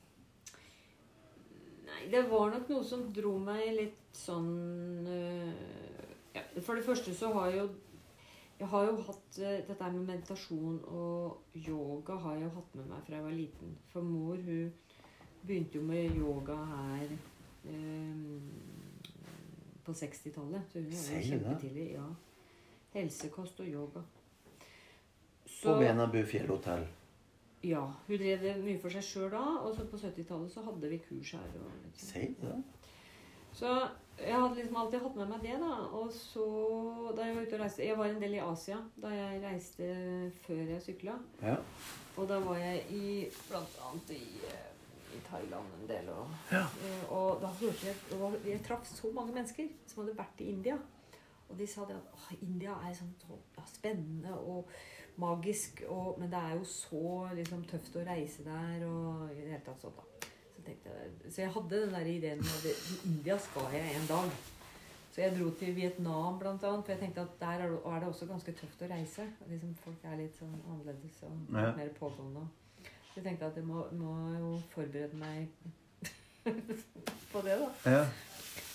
Nei, 1.86 2.00
det 2.10 2.24
var 2.26 2.50
nok 2.50 2.72
noe 2.72 2.82
som 2.84 3.04
dro 3.14 3.36
meg 3.38 3.68
litt 3.76 4.18
sånn 4.18 5.06
øh, 5.06 5.85
For 6.62 6.74
det 6.74 6.84
første 6.84 7.14
så 7.14 7.32
har 7.32 7.46
jeg 7.50 7.58
jo 7.58 7.68
Jeg 8.58 8.68
har 8.68 8.84
jo 8.86 8.92
hatt 9.04 9.38
øh, 9.38 9.68
dette 9.68 9.92
med 9.92 10.06
meditasjon 10.06 10.78
og 10.84 11.42
yoga 11.54 12.14
har 12.16 12.34
jeg 12.34 12.44
jo 12.44 12.50
hatt 12.54 12.74
med 12.74 12.86
meg 12.88 13.02
fra 13.04 13.14
jeg 13.14 13.24
var 13.24 13.30
liten. 13.30 13.74
For 13.92 14.00
mor 14.00 14.36
hun 14.36 14.72
begynte 15.46 15.76
jo 15.76 15.82
med 15.84 16.16
yoga 16.16 16.56
her 16.70 17.12
øh, 17.64 18.40
på 19.84 19.92
60-tallet. 19.92 20.62
Så 20.72 20.78
hun 20.78 20.92
var 20.92 21.20
jo 21.20 21.28
kjempetidlig. 21.28 21.90
Ja. 21.92 22.06
Helsekost 22.96 23.60
og 23.60 23.66
yoga. 23.66 24.00
På 25.62 25.78
Benabu 25.78 26.22
fjellhotell. 26.24 26.86
Ja, 27.64 27.84
hun 28.06 28.18
drev 28.18 28.40
det 28.40 28.56
mye 28.62 28.78
for 28.80 28.92
seg 28.92 29.04
sjøl 29.04 29.30
da, 29.32 29.42
og 29.66 29.72
så 29.76 29.86
på 29.90 29.98
70-tallet 30.00 30.52
så 30.52 30.62
hadde 30.66 30.90
vi 30.90 30.98
kurs 31.02 31.32
her. 31.34 31.46
Og, 31.60 31.70
liksom. 31.84 32.34
Du 32.40 32.46
det? 32.46 32.58
Så 33.56 33.70
jeg 34.20 34.32
hadde 34.36 34.54
liksom 34.58 34.76
alltid 34.80 35.00
hatt 35.04 35.16
med 35.16 35.28
meg 35.30 35.42
det, 35.44 35.54
da. 35.62 35.72
Og 35.96 36.10
så 36.12 36.44
da 37.16 37.24
jeg 37.26 37.36
var 37.36 37.46
ute 37.46 37.56
og 37.58 37.62
reiste 37.64 37.84
Jeg 37.86 37.98
var 37.98 38.10
en 38.12 38.20
del 38.22 38.34
i 38.36 38.42
Asia 38.44 38.78
da 39.00 39.12
jeg 39.14 39.42
reiste 39.44 39.86
før 40.46 40.62
jeg 40.74 40.82
sykla. 40.84 41.14
Ja. 41.42 41.56
Og 42.16 42.28
da 42.30 42.38
var 42.44 42.58
jeg 42.60 42.82
i 42.96 43.06
blant 43.48 43.78
annet 43.88 44.12
i, 44.16 44.22
eh, 44.48 45.16
i 45.16 45.22
Thailand 45.28 45.72
en 45.80 45.88
del. 45.88 46.08
Og, 46.12 46.28
Ja. 46.52 46.64
eh, 46.84 47.12
og 47.12 47.40
da 47.42 47.46
hørte 47.60 47.86
jeg 47.86 47.96
det 48.10 48.50
Jeg 48.52 48.62
traff 48.64 48.86
så 48.88 49.12
mange 49.12 49.32
mennesker 49.32 49.68
som 49.86 50.04
hadde 50.04 50.18
vært 50.18 50.40
i 50.44 50.50
India. 50.52 50.78
Og 51.48 51.58
de 51.58 51.66
sa 51.66 51.84
det 51.86 51.94
at 51.96 52.12
åh, 52.12 52.30
India 52.42 52.72
er 52.88 52.92
sånn 52.94 53.14
ja, 53.56 53.62
spennende 53.70 54.32
og 54.34 54.68
magisk, 55.16 55.82
og, 55.88 56.18
men 56.18 56.28
det 56.32 56.38
er 56.38 56.56
jo 56.58 56.64
så 56.64 57.28
liksom, 57.34 57.62
tøft 57.64 57.94
å 57.96 58.02
reise 58.04 58.42
der 58.44 58.82
og 58.88 59.30
i 59.30 59.36
det 59.44 59.52
hele 59.52 59.60
tatt 59.64 59.80
sånn, 59.80 59.94
da. 59.96 60.02
Tenkte 60.66 60.90
jeg, 60.90 61.32
så 61.32 61.42
jeg 61.42 61.52
hadde 61.54 61.80
den 61.84 61.92
der 61.94 62.06
ideen 62.10 62.40
om 62.42 62.52
at 62.58 62.66
India 63.06 63.36
skal 63.38 63.68
jeg 63.72 63.94
en 64.00 64.06
dag. 64.10 64.30
Så 65.14 65.22
jeg 65.22 65.32
dro 65.38 65.50
til 65.56 65.70
Vietnam 65.76 66.38
blant 66.40 66.64
annet, 66.68 66.84
for 66.84 66.92
jeg 66.92 67.00
tenkte 67.00 67.22
at 67.22 67.36
der 67.40 67.62
er 67.64 68.00
det, 68.00 68.08
også 68.08 68.26
ganske 68.28 68.52
tøft 68.58 68.82
å 68.84 68.88
reise. 68.90 69.24
Liksom, 69.48 69.74
folk 69.84 70.02
er 70.04 70.18
litt 70.20 70.34
sånn 70.36 70.56
annerledes 70.66 71.22
og 71.24 71.54
Ja. 71.56 71.70
mer 71.78 71.88
pågående. 72.00 72.42
Så 72.82 73.20
jeg 73.22 73.24
tenkte 73.30 73.46
at 73.46 73.56
jeg 73.56 73.64
må, 73.64 73.86
må 73.96 74.12
jo 74.38 74.50
forberede 74.74 75.16
meg 75.16 75.48
på 77.32 77.40
det, 77.46 77.56
da. 77.62 77.90
ja. 77.90 78.06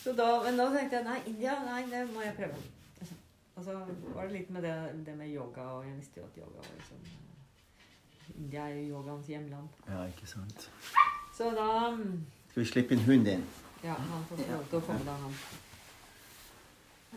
Så 0.01 0.13
da, 0.17 0.29
men 0.43 0.57
da 0.57 0.65
tenkte 0.73 0.97
jeg 0.97 1.05
nei, 1.05 1.19
India, 1.29 1.59
nei, 1.67 1.83
det 1.91 2.07
må 2.13 2.23
jeg 2.25 2.33
prøve. 2.39 2.57
Og 3.55 3.63
så 3.67 3.75
var 4.15 4.25
det 4.25 4.33
litt 4.39 4.49
med 4.49 4.63
det, 4.65 4.73
det 5.05 5.13
med 5.19 5.29
yoga, 5.29 5.61
og 5.75 5.85
jeg 5.85 5.97
visste 5.99 6.19
jo 6.23 6.25
at 6.25 6.37
yoga 6.41 6.57
var 6.63 6.71
liksom 6.79 7.19
India 8.41 8.63
er 8.65 8.79
jo 8.79 8.95
yogaens 8.95 9.27
hjemland. 9.29 9.67
ja, 9.91 10.05
ikke 10.09 10.25
sant. 10.27 10.69
Så 11.33 11.51
da 11.51 11.89
mm, 11.95 12.25
Skal 12.51 12.63
vi 12.63 12.67
slippe 12.69 12.93
inn 12.95 13.03
hunden 13.05 13.25
din? 13.25 13.45
Ja, 13.83 13.93
han 13.93 14.25
får 14.29 14.37
få 14.37 14.51
lov 14.51 14.65
til 14.69 14.77
å 14.77 14.81
komme 14.85 15.05
da, 15.07 15.15
han. 15.23 15.37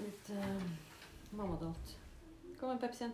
Litt 0.00 0.30
uh, 0.30 0.62
mammadalt. 1.36 1.96
Kom 2.60 2.72
med 2.72 2.80
Pepsien. 2.80 3.12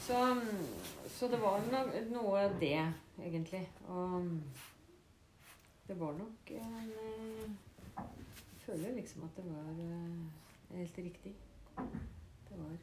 Så, 0.00 0.18
mm, 0.34 0.66
så 1.08 1.28
det 1.28 1.40
var 1.40 1.60
no- 1.70 2.04
noe 2.10 2.42
det, 2.60 2.92
egentlig. 3.22 3.62
Og 3.88 4.20
mm, 4.20 4.42
det 5.88 5.96
var 6.00 6.12
nok 6.18 6.50
en 6.50 6.90
eh, 6.90 7.50
Jeg 7.96 8.66
føler 8.66 8.94
liksom 8.94 9.24
at 9.26 9.36
det 9.36 9.44
var 9.46 9.70
eh, 9.86 10.76
helt 10.78 10.98
riktig. 10.98 11.32
Det 12.48 12.58
var 12.58 12.76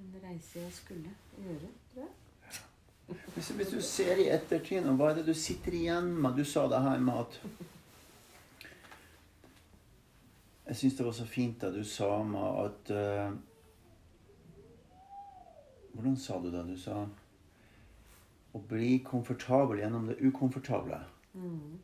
en 0.00 0.16
reise 0.24 0.60
jeg 0.60 0.72
skulle 0.72 1.12
gjøre, 1.36 1.70
tror 1.92 2.02
jeg. 2.02 2.16
Hvis, 3.34 3.48
hvis 3.58 3.68
du 3.68 3.80
ser 3.82 4.20
i 4.22 4.28
ettertid, 4.30 4.84
nå, 4.84 4.94
hva 4.98 5.10
er 5.10 5.18
det 5.18 5.26
du 5.26 5.34
sitter 5.34 5.74
igjen 5.74 6.12
med? 6.14 6.36
Du 6.38 6.46
sa 6.46 6.68
det 6.70 6.82
her 6.82 6.98
med 7.02 7.22
at 7.24 7.40
Jeg 10.70 10.76
syns 10.76 10.94
det 10.94 11.04
var 11.06 11.14
så 11.18 11.24
fint 11.26 11.56
da 11.58 11.72
du 11.74 11.82
sa 11.84 12.22
med 12.22 12.58
at 12.64 12.90
uh, 12.94 13.32
Hvordan 15.92 16.16
sa 16.16 16.38
du 16.38 16.46
det? 16.52 16.62
Du 16.68 16.76
sa 16.78 17.00
å 18.54 18.60
bli 18.70 19.00
komfortabel 19.06 19.82
gjennom 19.82 20.06
det 20.06 20.20
ukomfortable. 20.22 21.00
Mm. 21.34 21.78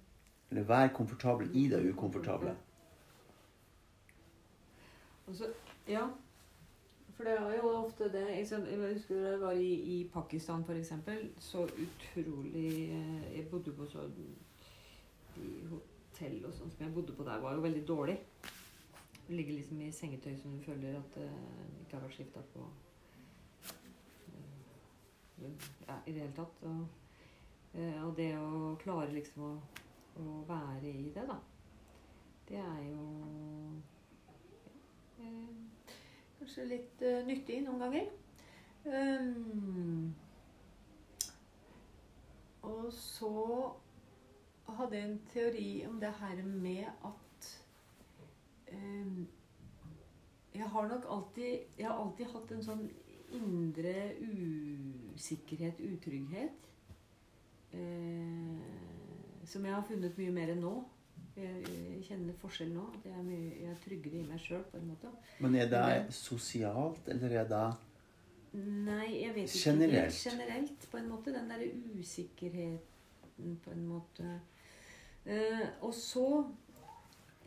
Eller 0.50 0.66
være 0.66 0.94
komfortabel 0.94 1.50
i 1.54 1.66
det 1.70 1.82
ukomfortable. 1.90 2.54
Og 5.26 5.34
så, 5.34 5.50
ja. 5.90 6.06
For 7.16 7.24
det 7.24 7.32
er 7.32 7.54
jo 7.56 7.68
ofte 7.72 8.10
det 8.12 8.24
Jeg 8.28 8.78
husker 8.94 9.14
da 9.22 9.30
jeg 9.30 9.40
var 9.40 9.52
i, 9.52 9.72
i 9.74 10.10
Pakistan, 10.12 10.64
f.eks. 10.68 10.92
Så 11.38 11.62
utrolig 11.64 12.90
eh, 12.90 13.36
Jeg 13.36 13.48
bodde 13.50 13.72
på 13.72 13.86
så 13.88 14.04
De 14.16 14.26
hotell 15.70 16.44
og 16.48 16.52
sånn 16.56 16.70
som 16.72 16.84
jeg 16.84 16.94
bodde 16.94 17.12
på 17.16 17.24
der, 17.24 17.40
var 17.42 17.56
jo 17.56 17.64
veldig 17.64 17.82
dårlig. 17.88 18.14
Du 19.26 19.34
ligger 19.34 19.56
liksom 19.58 19.80
i 19.84 19.90
sengetøy 19.92 20.36
som 20.40 20.54
du 20.54 20.62
føler 20.64 20.96
at 20.96 21.18
det 21.18 21.26
ikke 21.82 21.98
har 21.98 22.04
vært 22.06 22.16
skifta 22.16 22.44
på 22.54 22.62
eh, 25.42 25.66
ja, 25.88 25.98
i 26.06 26.14
det 26.14 26.22
hele 26.22 26.32
tatt. 26.38 26.64
Og, 26.70 26.86
eh, 27.74 27.98
og 28.06 28.14
det 28.16 28.30
å 28.40 28.72
klare 28.80 29.12
liksom 29.12 29.44
å, 29.44 29.52
å 30.22 30.38
være 30.48 30.88
i 30.88 31.10
det, 31.12 31.26
da. 31.28 31.36
Det 32.48 32.62
er 32.62 32.80
jo 32.86 33.04
eh, 35.20 35.75
kanskje 36.46 36.64
litt 36.70 37.00
uh, 37.02 37.24
nyttig 37.26 37.56
noen 37.64 37.80
ganger. 37.82 38.10
Um, 38.86 40.14
og 42.62 42.92
så 42.94 43.30
hadde 44.76 44.94
jeg 45.00 45.08
en 45.08 45.16
teori 45.32 45.70
om 45.88 45.96
det 45.98 46.12
her 46.20 46.44
med 46.46 46.84
at 46.86 47.48
um, 48.72 49.26
Jeg 50.54 50.68
har 50.70 50.86
nok 50.88 51.04
alltid 51.10 51.58
Jeg 51.78 51.86
har 51.86 51.98
alltid 51.98 52.30
hatt 52.30 52.52
en 52.54 52.62
sånn 52.62 52.86
indre 53.34 53.96
usikkerhet, 54.22 55.82
utrygghet. 55.82 56.70
uh, 57.74 58.60
som 59.44 59.64
jeg 59.66 59.74
har 59.74 59.82
funnet 59.82 60.18
mye 60.18 60.30
mer 60.30 60.54
enn 60.54 60.62
nå. 60.62 60.76
Jeg, 61.36 62.00
kjenner 62.06 62.36
forskjell 62.40 62.70
nå. 62.72 62.86
At 62.96 63.08
jeg 63.08 63.16
er, 63.18 63.24
mye, 63.26 63.52
jeg 63.60 63.70
er 63.70 63.80
tryggere 63.84 64.20
i 64.20 64.26
meg 64.28 64.40
sjøl, 64.40 64.62
på 64.70 64.80
en 64.80 64.90
måte. 64.92 65.12
Men 65.44 65.58
er 65.60 65.70
det 65.72 66.14
sosialt, 66.16 67.08
eller 67.12 67.40
er 67.42 67.50
det 67.50 67.66
Nei, 68.56 69.08
jeg 69.20 69.34
vet 69.34 69.50
ikke. 69.50 69.70
Generelt. 69.70 70.14
Generelt, 70.16 70.86
på 70.90 70.96
en 70.96 71.08
måte. 71.10 71.32
Den 71.34 71.50
derre 71.50 71.66
usikkerheten, 71.98 73.58
på 73.64 73.74
en 73.74 73.82
måte. 73.90 74.38
Eh, 75.26 75.66
og 75.84 75.92
så 75.94 76.46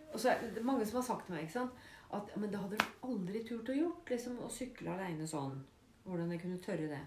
Og 0.10 0.19
så 0.19 0.30
er 0.30 0.54
det 0.56 0.65
mange 0.65 0.86
som 0.86 0.97
har 0.97 1.06
sagt 1.06 1.25
til 1.25 1.36
meg 1.36 1.49
sant? 1.52 1.71
at 2.13 2.32
men 2.41 2.49
det 2.49 2.60
hadde 2.60 2.78
de 2.78 2.86
aldri 3.06 3.43
turt 3.45 3.69
å 3.69 3.78
gjort. 3.78 4.10
liksom 4.10 4.39
Å 4.41 4.49
sykle 4.54 4.93
aleine 4.95 5.28
sånn. 5.30 5.60
Hvordan 6.06 6.32
jeg 6.34 6.41
kunne 6.41 6.62
tørre 6.63 6.89
det. 6.89 7.02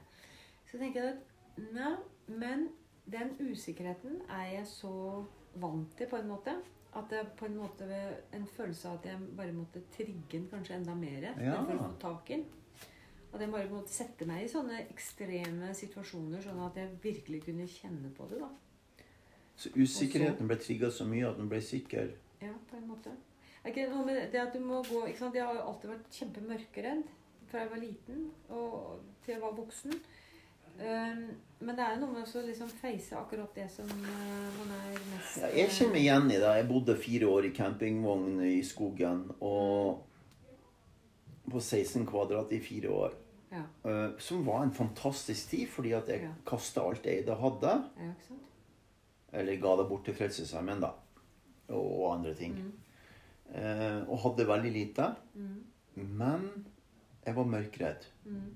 Så 0.70 0.78
tenker 0.78 1.02
jeg 1.02 1.16
at 1.16 1.62
nei, 1.74 1.94
men 2.28 2.68
den 3.10 3.34
usikkerheten 3.40 4.20
er 4.30 4.44
jeg 4.52 4.66
så 4.70 5.24
vant 5.60 5.96
til, 5.96 6.06
på 6.08 6.16
en 6.16 6.28
måte. 6.28 6.54
At 6.94 7.10
jeg 7.10 7.26
på 7.38 7.46
en 7.46 7.56
måte 7.56 7.86
en 8.36 8.46
følelse 8.46 8.88
av 8.88 8.98
at 8.98 9.06
jeg 9.08 9.18
bare 9.36 9.52
måtte 9.56 9.80
trigge 9.94 10.32
den 10.36 10.48
kanskje 10.50 10.74
enda 10.76 10.94
mer 10.94 11.22
Ja. 11.40 11.62
for 11.64 11.72
å 11.72 11.86
få 11.86 11.98
tak 12.00 12.30
i 12.30 12.36
den. 12.36 12.44
At 13.32 13.40
jeg 13.40 13.50
bare 13.50 13.70
måtte 13.70 13.88
sette 13.88 14.26
meg 14.28 14.44
i 14.44 14.48
sånne 14.52 14.82
ekstreme 14.90 15.70
situasjoner, 15.74 16.42
sånn 16.44 16.60
at 16.66 16.76
jeg 16.76 16.98
virkelig 17.02 17.44
kunne 17.46 17.66
kjenne 17.66 18.10
på 18.14 18.28
det. 18.28 18.40
da. 18.40 18.48
Så 19.56 19.70
usikkerheten 19.76 20.46
ble 20.48 20.56
trigga 20.56 20.90
så 20.90 21.04
mye 21.08 21.28
at 21.30 21.36
den 21.38 21.48
ble 21.48 21.60
sikker? 21.60 22.12
Ja, 22.42 22.52
på 22.70 22.76
en 22.76 22.88
måte. 22.88 23.10
Det 23.64 24.34
at 24.40 24.52
du 24.52 24.58
må 24.60 24.82
gå 24.82 25.06
ikke 25.06 25.18
sant? 25.18 25.34
Jeg 25.34 25.44
har 25.46 25.56
alltid 25.62 25.90
vært 25.90 26.10
kjempemørkeredd 26.10 27.02
fra 27.46 27.60
jeg 27.60 27.70
var 27.70 27.78
liten 27.78 28.30
og 28.50 29.00
til 29.24 29.34
jeg 29.34 29.40
var 29.40 29.52
voksen. 29.52 29.92
Um, 30.78 31.24
men 31.62 31.76
det 31.76 31.84
er 31.84 31.92
jo 31.94 32.00
noe 32.06 32.14
med 32.16 32.26
å 32.26 32.42
liksom 32.46 32.70
face 32.74 33.14
akkurat 33.14 33.54
det 33.54 33.68
som 33.70 33.86
uh, 33.86 34.46
man 34.56 34.72
er 34.74 34.96
mest 35.12 35.36
Ja, 35.42 35.50
jeg 35.54 35.70
kjenner 35.70 35.92
meg 35.94 36.02
igjen 36.02 36.30
i 36.32 36.38
det. 36.42 36.54
Jeg 36.58 36.68
bodde 36.70 36.96
fire 36.98 37.28
år 37.30 37.46
i 37.46 37.52
campingvogn 37.54 38.40
i 38.48 38.56
skogen. 38.66 39.26
Og 39.40 40.02
på 41.52 41.60
16 41.60 42.06
kvadrat 42.08 42.52
i 42.56 42.62
fire 42.62 42.94
år. 43.02 43.18
Ja, 43.52 43.66
Uh, 43.84 44.14
som 44.18 44.46
var 44.46 44.62
en 44.64 44.72
fantastisk 44.72 45.50
tid, 45.50 45.66
fordi 45.68 45.90
at 45.92 46.08
jeg 46.08 46.22
Ja. 46.22 46.30
kasta 46.46 46.80
alt 46.80 47.04
jeg 47.04 47.18
eide 47.20 47.34
hadde. 47.36 47.72
ja? 48.00 48.12
Eller 49.32 49.56
ga 49.60 49.76
det 49.76 49.88
bort 49.88 50.04
til 50.04 50.14
Frelsesarmeen, 50.14 50.80
da. 50.80 50.90
Og, 51.68 52.00
og 52.00 52.14
andre 52.14 52.34
ting. 52.34 52.54
Mm. 52.54 52.72
Uh, 53.54 54.08
og 54.10 54.18
hadde 54.24 54.48
veldig 54.48 54.72
lite. 54.72 55.14
Mm. 55.34 55.64
Men 55.96 56.66
jeg 57.26 57.36
var 57.36 57.44
mørkredd. 57.44 58.06
Mm. 58.24 58.54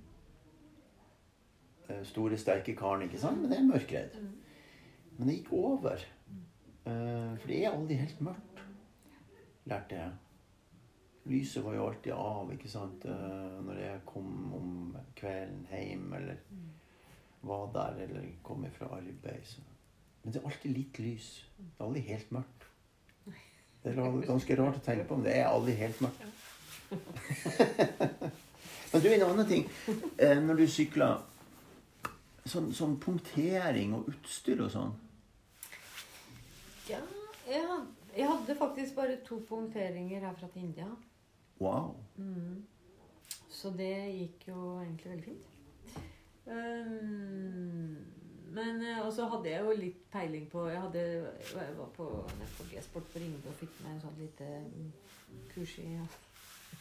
Eh, 1.88 2.04
Store, 2.04 2.38
sterke 2.38 2.74
karen, 2.76 3.06
ikke 3.06 3.20
sant? 3.20 3.40
Men 3.40 3.50
det 3.50 3.58
er 3.58 3.66
mørkredd. 3.66 4.20
Mm. 4.20 4.30
Men 5.16 5.28
det 5.28 5.38
gikk 5.38 5.52
over. 5.56 6.06
Eh, 6.86 7.32
for 7.40 7.50
det 7.50 7.60
er 7.60 7.72
aldri 7.72 7.98
helt 8.00 8.22
mørkt, 8.26 8.62
lærte 9.70 10.00
jeg. 10.00 10.14
Lyset 11.26 11.64
var 11.64 11.74
jo 11.74 11.86
alltid 11.88 12.12
av 12.14 12.50
ikke 12.54 12.70
sant? 12.70 13.06
Eh, 13.10 13.56
når 13.66 13.80
jeg 13.82 14.04
kom 14.06 14.28
om 14.54 14.74
kvelden 15.18 15.64
hjem, 15.70 16.12
eller 16.18 16.42
var 17.46 17.70
der, 17.74 18.02
eller 18.06 18.28
kom 18.42 18.66
fra 18.74 18.90
arbeid. 18.98 19.46
Så. 19.46 19.62
Men 20.22 20.32
det 20.32 20.40
er 20.40 20.50
alltid 20.50 20.74
litt 20.74 20.98
lys. 21.02 21.28
Det 21.56 21.66
er 21.78 21.86
aldri 21.86 22.02
helt 22.10 22.32
mørkt. 22.34 22.66
Det 23.86 23.92
er 23.92 24.26
ganske 24.26 24.54
rart 24.58 24.80
å 24.80 24.82
tenke 24.82 25.04
på, 25.06 25.18
men 25.18 25.28
det 25.28 25.36
er 25.38 25.46
aldri 25.46 25.76
helt 25.78 26.00
mørkt. 26.02 26.22
men 28.90 29.02
du, 29.02 29.06
en 29.12 29.26
annen 29.28 29.46
ting. 29.46 29.62
Når 30.18 30.58
du 30.58 30.66
sykler 30.70 31.22
sånn, 32.46 32.72
sånn 32.74 32.96
punktering 33.02 33.94
og 33.96 34.08
utstyr 34.12 34.62
og 34.64 34.72
sånn 34.72 34.94
Ja, 36.88 37.00
jeg 37.50 37.62
jeg 38.16 38.28
hadde 38.30 38.54
faktisk 38.56 38.94
bare 38.96 39.18
to 39.24 39.42
punkteringer 39.48 40.20
herfra 40.24 40.48
til 40.52 40.62
India. 40.62 40.86
Wow. 41.60 41.96
Mm. 42.16 42.64
Så 43.50 43.70
det 43.76 43.92
gikk 44.14 44.48
jo 44.48 44.78
egentlig 44.80 45.10
veldig 45.10 45.24
fint. 45.24 45.52
Um, 46.46 47.96
men 48.54 48.82
eh, 48.82 49.00
Og 49.06 49.12
så 49.12 49.24
hadde 49.26 49.50
jeg 49.50 49.64
jo 49.64 49.72
litt 49.74 50.04
peiling 50.12 50.44
på 50.46 50.68
Jeg, 50.68 50.78
hadde, 50.80 51.00
jeg 51.56 51.72
var 51.74 51.88
på, 51.96 52.06
G-sport 52.70 53.08
på 53.10 53.18
Ringebu 53.18 53.48
og 53.50 53.56
fikk 53.58 53.80
meg 53.82 53.96
en 53.96 54.04
sånn 54.04 54.20
lite 54.20 54.46
mm, 54.68 54.92
kurs 55.50 55.72
i 55.82 55.88
ja. 55.96 56.04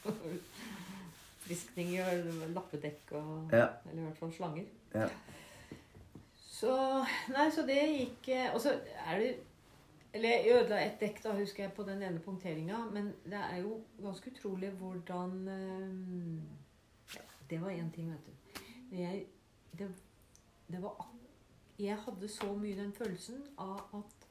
friskning 1.48 1.96
i 1.98 2.06
lappedekk 2.54 3.16
og 3.18 3.58
Ja. 3.58 3.72
Eller 3.90 4.04
i 4.04 4.06
hvert 4.06 4.22
fall 4.22 4.36
slanger. 4.38 4.70
Ja. 4.94 5.10
Så 6.56 6.72
Nei, 7.34 7.50
så 7.52 7.66
det 7.68 7.82
gikk 7.92 8.30
eh, 8.32 8.54
Og 8.56 8.62
så 8.64 8.78
er 9.06 9.20
det 9.20 9.32
Eller 10.16 10.30
jeg 10.30 10.54
ødela 10.56 10.80
et 10.86 11.02
dekk, 11.02 11.24
da, 11.24 11.34
husker 11.36 11.66
jeg, 11.66 11.74
på 11.76 11.84
den 11.84 12.04
ene 12.08 12.22
punkteringa. 12.24 12.78
Men 12.96 13.10
det 13.26 13.42
er 13.42 13.58
jo 13.66 13.82
ganske 14.00 14.32
utrolig 14.32 14.70
hvordan 14.80 15.48
øh, 15.52 17.18
Det 17.50 17.62
var 17.62 17.76
én 17.76 17.92
ting, 17.92 18.12
vet 18.12 18.26
du. 18.26 18.62
Men 18.90 19.00
jeg 19.00 19.26
det, 19.78 19.90
det 20.72 20.82
var 20.82 21.12
Jeg 21.80 21.98
hadde 21.98 22.28
så 22.28 22.54
mye 22.56 22.78
den 22.78 22.94
følelsen 22.94 23.44
av 23.58 23.82
at, 23.94 24.28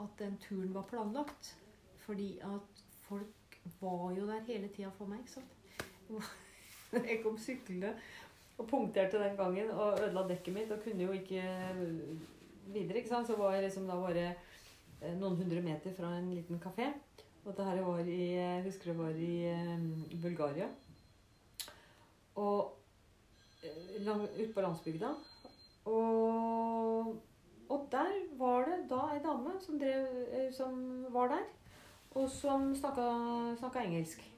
at 0.00 0.18
den 0.18 0.38
turen 0.40 0.74
var 0.74 0.88
planlagt. 0.88 1.58
Fordi 1.98 2.38
at 2.38 2.84
folk 3.02 3.60
var 3.80 4.10
jo 4.16 4.26
der 4.28 4.40
hele 4.46 4.68
tida 4.68 4.88
for 4.88 5.06
meg, 5.06 5.18
ikke 5.18 5.30
sant. 5.30 5.52
Jeg 7.10 7.20
kom 7.22 7.38
syklende 7.38 7.92
og 8.58 8.66
punkterte 8.66 9.20
den 9.22 9.36
gangen 9.38 9.70
og 9.70 10.00
ødela 10.02 10.26
dekket 10.28 10.54
mitt 10.54 10.72
og 10.74 10.82
kunne 10.82 11.06
jo 11.06 11.12
ikke 11.14 11.42
videre. 12.72 12.98
ikke 12.98 13.08
sant? 13.08 13.26
Så 13.26 13.36
var 13.38 13.54
jeg 13.54 13.68
liksom 13.68 13.86
da 13.86 13.98
bare 14.00 14.26
eh, 15.02 15.14
noen 15.14 15.38
hundre 15.38 15.62
meter 15.62 15.94
fra 15.94 16.16
en 16.18 16.32
liten 16.34 16.60
kafé. 16.62 16.90
Og 17.44 17.56
det 17.56 17.64
her 17.64 17.82
var 17.82 17.98
i 17.98 18.34
Jeg 18.34 18.62
husker 18.64 18.92
det 18.92 18.98
var 18.98 19.08
i 19.10 19.34
eh, 19.46 20.20
Bulgaria. 20.22 20.66
Og 22.34 22.74
eh, 23.62 24.10
ute 24.40 24.52
på 24.54 24.60
landsbygda. 24.60 25.12
Og, 25.88 27.22
og 27.68 27.86
der 27.92 28.10
var 28.38 28.66
det 28.66 28.80
da 28.90 29.04
ei 29.14 29.22
dame 29.24 29.54
som, 29.60 29.78
drev, 29.80 30.08
eh, 30.32 30.50
som 30.52 31.06
var 31.14 31.30
der, 31.32 31.46
og 32.10 32.28
som 32.30 32.74
snakka, 32.76 33.06
snakka 33.58 33.86
engelsk. 33.86 34.37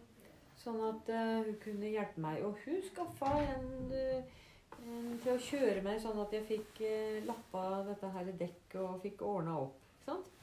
Sånn 0.61 0.81
at 0.85 1.09
uh, 1.09 1.39
hun 1.47 1.57
kunne 1.63 1.89
hjelpe 1.89 2.21
meg. 2.21 2.43
Og 2.45 2.59
hun 2.67 2.83
skaffa 2.85 3.31
en, 3.41 3.71
eh, 3.97 4.43
en 4.81 5.15
til 5.23 5.33
å 5.33 5.41
kjøre 5.41 5.81
meg, 5.87 6.01
sånn 6.03 6.21
at 6.21 6.37
jeg 6.37 6.47
fikk 6.51 6.83
uh, 6.85 7.17
lappa 7.29 7.65
dette 7.89 8.11
her 8.17 8.29
dekket 8.43 8.77
og 8.83 9.01
fikk 9.05 9.25
ordna 9.25 9.57
opp. 9.63 9.79
Ikke 9.95 10.13
sant? 10.13 10.37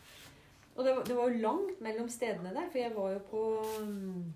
Og 0.77 0.83
det 0.85 0.95
var, 0.95 1.05
det 1.05 1.15
var 1.17 1.29
jo 1.29 1.45
langt 1.45 1.79
mellom 1.81 2.09
stedene 2.09 2.53
der, 2.53 2.67
for 2.69 2.81
jeg 2.81 2.93
var 2.93 3.13
jo 3.15 3.21
på 3.31 3.45
um, 3.81 4.27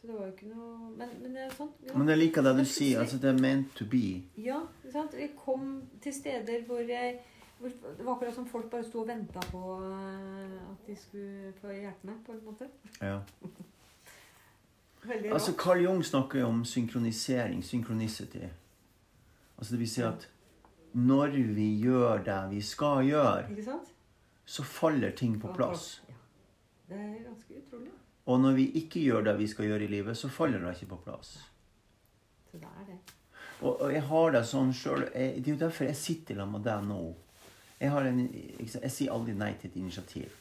Så 0.00 0.08
det 0.08 0.14
var 0.14 0.22
jo 0.24 0.32
ikke 0.32 0.46
noe 0.48 0.92
Men, 0.96 1.10
men 1.20 1.34
det 1.36 1.42
er 1.44 1.52
sånn. 1.52 1.74
ja. 1.84 1.96
Men 1.98 2.12
jeg 2.14 2.20
liker 2.22 2.46
det 2.46 2.54
du 2.56 2.64
sier. 2.64 3.02
altså 3.02 3.20
Det 3.20 3.28
er 3.28 3.42
meant 3.44 3.74
to 3.76 3.84
be. 3.92 4.06
Ja, 4.40 4.62
ikke 4.80 4.94
sant? 4.94 5.16
Vi 5.20 5.28
kom 5.36 5.76
til 6.04 6.16
steder 6.16 6.64
hvor 6.68 6.80
jeg 6.80 7.20
hvor 7.58 7.68
Det 7.70 8.04
var 8.04 8.16
akkurat 8.16 8.34
som 8.34 8.48
folk 8.48 8.66
bare 8.72 8.84
sto 8.84 9.04
og 9.04 9.08
venta 9.12 9.44
på 9.52 9.60
uh, 9.80 10.72
at 10.72 10.88
de 10.88 10.96
skulle 10.98 11.52
få 11.60 11.72
hjelpe 11.72 12.08
meg, 12.08 12.18
på 12.26 12.32
en 12.32 12.42
måte. 12.48 12.68
Ja. 13.00 13.20
Veldig. 15.04 15.32
Altså 15.32 15.52
Carl 15.58 15.82
Jung 15.84 16.04
snakker 16.04 16.40
jo 16.40 16.46
om 16.48 16.64
synkronisering. 16.64 17.64
Synchronicity. 17.64 18.46
Altså 19.58 19.74
det 19.74 19.80
vil 19.80 19.90
si 19.90 20.02
at 20.02 20.28
når 20.94 21.34
vi 21.54 21.66
gjør 21.82 22.22
det 22.24 22.38
vi 22.50 22.60
skal 22.62 23.04
gjøre, 23.06 23.50
Ikke 23.50 23.64
sant? 23.64 23.90
så 24.44 24.62
faller 24.62 25.10
ting 25.10 25.40
på 25.40 25.52
plass. 25.54 26.02
Ja. 26.08 26.14
Det 26.88 27.00
er 27.00 27.24
ganske 27.24 27.58
utrolig. 27.58 27.90
Og 28.26 28.40
når 28.40 28.52
vi 28.52 28.68
ikke 28.80 29.00
gjør 29.00 29.24
det 29.24 29.38
vi 29.38 29.46
skal 29.48 29.66
gjøre 29.68 29.84
i 29.84 29.86
livet, 29.86 30.16
så 30.16 30.28
faller 30.28 30.58
det 30.58 30.76
ikke 30.76 30.94
på 30.94 31.00
plass. 31.04 31.34
Så 32.50 32.58
det 32.58 32.68
er 32.80 32.86
det. 32.86 32.98
Og, 33.60 33.80
og 33.80 33.92
jeg 33.92 34.02
har 34.02 34.32
det 34.34 34.42
sånn 34.46 34.72
sjøl 34.74 35.06
Det 35.14 35.46
er 35.46 35.52
jo 35.52 35.60
derfor 35.60 35.86
jeg 35.86 35.96
sitter 35.96 36.36
sammen 36.40 36.58
med 36.58 36.66
deg 36.68 36.88
nå. 36.88 37.00
Jeg, 37.80 37.90
har 37.90 38.08
en, 38.08 38.20
sant, 38.68 38.82
jeg 38.82 38.92
sier 38.92 39.12
aldri 39.12 39.34
nei 39.36 39.52
til 39.60 39.70
et 39.70 39.76
initiativ. 39.80 40.34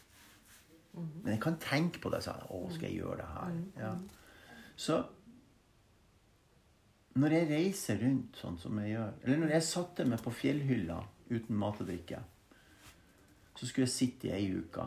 Men 0.93 1.33
jeg 1.33 1.41
kan 1.41 1.57
tenke 1.61 2.01
på 2.03 2.11
det. 2.13 2.21
Så, 2.23 2.33
Å, 2.33 2.59
skal 2.71 2.89
jeg 2.89 3.01
gjøre 3.01 3.17
det 3.23 3.29
her? 3.33 3.55
Ja. 3.81 3.93
Så 4.75 4.99
når 7.13 7.35
jeg 7.37 7.49
reiser 7.51 7.99
rundt 8.01 8.39
sånn 8.41 8.55
som 8.57 8.77
jeg 8.81 8.95
gjør 8.95 9.11
Eller 9.21 9.41
når 9.43 9.51
jeg 9.53 9.65
satte 9.67 10.05
meg 10.09 10.21
på 10.23 10.33
fjellhylla 10.33 10.97
uten 11.29 11.57
mat 11.57 11.81
og 11.81 11.87
drikke, 11.87 12.19
så 13.53 13.67
skulle 13.67 13.85
jeg 13.85 13.93
sitte 13.93 14.27
i 14.27 14.33
ei 14.35 14.49
uke. 14.53 14.85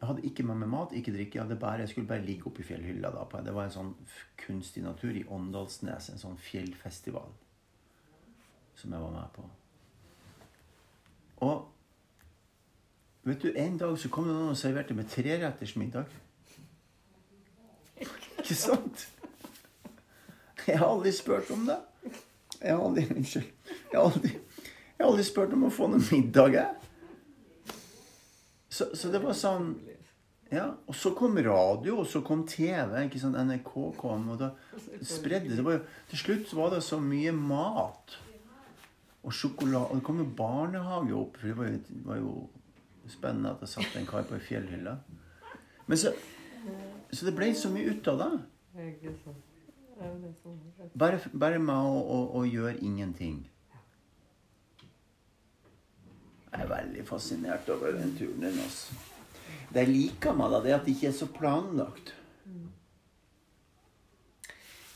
Jeg 0.00 0.08
hadde 0.08 0.24
ikke 0.24 0.44
med 0.48 0.60
meg 0.62 0.70
mat, 0.72 0.94
ikke 0.96 1.12
drikke. 1.12 1.40
Jeg, 1.42 1.58
bare, 1.60 1.82
jeg 1.82 1.90
skulle 1.92 2.08
bare 2.08 2.24
ligge 2.24 2.46
oppe 2.48 2.62
i 2.62 2.68
fjellhylla. 2.68 3.10
da. 3.12 3.42
Det 3.44 3.52
var 3.56 3.66
en 3.66 3.74
sånn 3.74 3.90
kunstig 4.40 4.84
natur 4.84 5.16
i 5.16 5.26
Åndalsnes, 5.28 6.08
en 6.12 6.22
sånn 6.22 6.38
fjellfestival 6.40 7.34
som 8.80 8.94
jeg 8.94 9.02
var 9.02 9.12
med 9.12 9.28
på. 9.34 9.44
Og 11.44 11.68
vet 13.28 13.44
du, 13.44 13.50
en 13.52 13.76
dag 13.80 13.98
så 14.00 14.08
kom 14.12 14.28
det 14.28 14.36
noen 14.38 14.54
og 14.54 14.60
serverte 14.60 14.96
meg 14.96 15.10
treretters 15.12 15.76
middag. 15.76 16.08
Ikke 18.50 18.58
sant? 18.58 19.02
Jeg 20.66 20.78
har 20.80 20.88
aldri 20.90 21.12
spurt 21.14 21.50
om 21.54 21.68
det. 21.68 21.76
Jeg 22.58 22.74
har 22.74 22.80
aldri, 22.82 23.04
unnskyld. 23.14 23.44
Jeg 23.70 23.94
har 23.94 24.08
aldri, 24.08 24.30
jeg 24.96 25.06
aldri 25.06 25.26
spurt 25.28 25.54
om 25.54 25.68
å 25.68 25.70
få 25.70 25.86
noe 25.92 26.02
middag, 26.08 26.56
jeg. 26.56 27.76
Så, 28.70 28.88
så 28.98 29.10
det 29.12 29.20
var 29.22 29.38
sånn 29.38 29.70
Ja, 30.50 30.64
og 30.90 30.96
så 30.98 31.12
kom 31.14 31.38
radio, 31.38 32.00
og 32.02 32.08
så 32.10 32.24
kom 32.26 32.42
TV. 32.42 32.96
ikke 33.04 33.22
sant, 33.22 33.38
NRK 33.38 33.70
kom, 34.00 34.26
og 34.34 34.42
da 34.42 34.50
spredde 34.98 35.54
det. 35.54 35.62
var 35.62 35.84
Til 36.10 36.22
slutt 36.24 36.54
var 36.58 36.74
det 36.74 36.82
så 36.82 36.98
mye 36.98 37.30
mat. 37.30 38.16
Og 39.22 39.30
sjokolade. 39.30 39.92
Og 39.92 40.00
det 40.00 40.06
kom 40.10 40.18
jo 40.18 40.26
barnehage 40.26 41.14
opp, 41.14 41.38
for 41.38 41.52
det 41.52 41.58
var 41.60 41.70
jo, 41.70 41.78
det 41.86 42.02
var 42.08 42.18
jo 42.18 42.34
spennende 43.14 43.54
at 43.54 43.62
det 43.62 43.70
satt 43.70 43.94
en 43.94 44.10
kar 44.10 44.26
på 44.26 44.40
ei 44.40 44.42
fjellhylle. 44.42 44.98
Men 45.86 46.02
så, 46.02 46.10
så 47.12 47.26
det 47.26 47.34
ble 47.36 47.50
så 47.54 47.70
mye 47.72 47.90
ut 47.90 48.08
av 48.08 48.18
det. 48.18 48.32
Er 48.80 48.92
Bare, 50.96 51.18
bare 51.32 51.58
med 51.60 51.76
å, 51.76 51.96
å, 52.00 52.18
å 52.40 52.44
gjøre 52.48 52.78
ingenting. 52.80 53.42
Jeg 56.50 56.64
er 56.64 56.70
veldig 56.70 57.04
fascinert 57.06 57.68
over 57.70 57.92
den 57.98 58.14
turen 58.18 58.46
din. 58.46 58.56
Også. 58.64 58.96
Det 59.70 59.84
jeg 59.84 59.92
liker 59.92 60.34
med 60.34 60.54
det, 60.54 60.62
det 60.64 60.72
at 60.78 60.86
det 60.86 60.94
ikke 60.96 61.10
er 61.10 61.18
så 61.18 61.28
planlagt. 61.30 62.14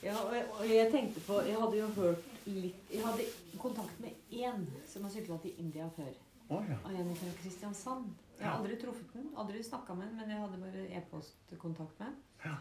Ja, 0.05 0.16
og 0.18 0.35
jeg, 0.35 0.46
og 0.53 0.64
jeg 0.68 0.88
tenkte 0.92 1.20
på 1.24 1.38
Jeg 1.46 1.57
hadde 1.57 1.77
jo 1.79 1.87
hørt 1.96 2.24
litt 2.44 2.90
Jeg 2.92 3.00
hadde 3.07 3.24
kontakt 3.57 4.00
med 4.05 4.11
én 4.37 4.66
som 4.85 5.07
har 5.07 5.12
sykla 5.14 5.38
til 5.40 5.55
India 5.62 5.87
før. 5.96 6.11
Oh, 6.50 6.61
ja. 6.68 6.77
Og 6.85 6.92
en 6.92 7.14
fra 7.16 7.31
Kristiansand. 7.40 8.11
Jeg 8.38 8.49
har 8.49 8.59
aldri 8.59 8.77
truffet 8.81 9.12
den, 9.14 9.29
aldri 9.38 9.62
snakka 9.64 9.94
med 9.94 10.09
den, 10.11 10.16
men 10.20 10.31
jeg 10.33 10.40
hadde 10.42 10.62
bare 10.62 10.87
e-postkontakt 10.99 12.01
med. 12.03 12.16
Ja. 12.44 12.55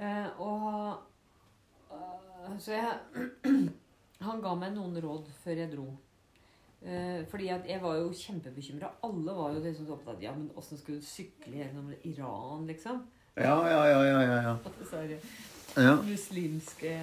uh, 0.00 0.40
og 0.40 1.90
uh, 1.90 2.58
Så 2.58 2.72
jeg 2.72 2.98
Han 4.26 4.40
ga 4.44 4.54
meg 4.54 4.74
noen 4.76 4.96
råd 5.00 5.28
før 5.42 5.62
jeg 5.62 5.72
dro. 5.72 5.86
Uh, 6.80 7.26
fordi 7.28 7.48
at 7.52 7.66
jeg 7.68 7.82
var 7.82 7.96
jo 7.98 8.12
kjempebekymra. 8.16 8.92
Alle 9.08 9.36
var 9.36 9.54
jo 9.56 9.64
liksom 9.64 9.88
så 9.88 9.96
opptatt 9.96 10.22
Ja, 10.22 10.34
men 10.36 10.50
åssen 10.56 10.80
skulle 10.80 11.00
du 11.00 11.08
sykle 11.08 11.62
gjennom 11.62 11.90
Iran, 12.08 12.66
liksom? 12.68 13.02
Ja, 13.36 13.56
ja, 13.70 13.82
ja, 13.88 14.00
ja, 14.04 14.20
ja, 14.22 14.38
ja. 14.42 14.54
Sorry. 14.90 15.18
ja. 15.76 15.94
muslimske 16.02 16.94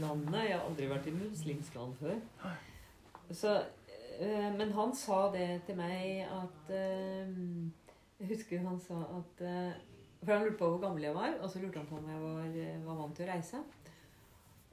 landet. 0.00 0.38
Jeg 0.48 0.56
har 0.56 0.64
aldri 0.66 0.88
vært 0.90 1.10
i 1.10 1.16
muslimsk 1.16 1.74
land 1.78 1.98
før. 2.00 2.54
Så, 3.30 3.58
men 4.58 4.72
han 4.72 4.94
sa 4.96 5.28
det 5.32 5.48
til 5.66 5.76
meg 5.78 6.22
at 6.28 6.70
eh, 6.74 7.34
Jeg 8.20 8.30
husker 8.30 8.62
han 8.62 8.80
sa 8.80 9.00
at 9.18 9.42
eh, 9.42 9.74
For 10.22 10.32
han 10.32 10.44
lurte 10.46 10.58
på 10.60 10.70
hvor 10.70 10.80
gammel 10.82 11.02
jeg 11.08 11.14
var, 11.16 11.34
og 11.40 11.50
så 11.50 11.62
lurte 11.62 11.78
han 11.78 11.88
på 11.88 11.98
om 11.98 12.08
jeg 12.10 12.22
var, 12.22 12.46
eh, 12.46 12.86
var 12.86 13.00
vant 13.00 13.16
til 13.16 13.26
å 13.26 13.32
reise. 13.32 13.62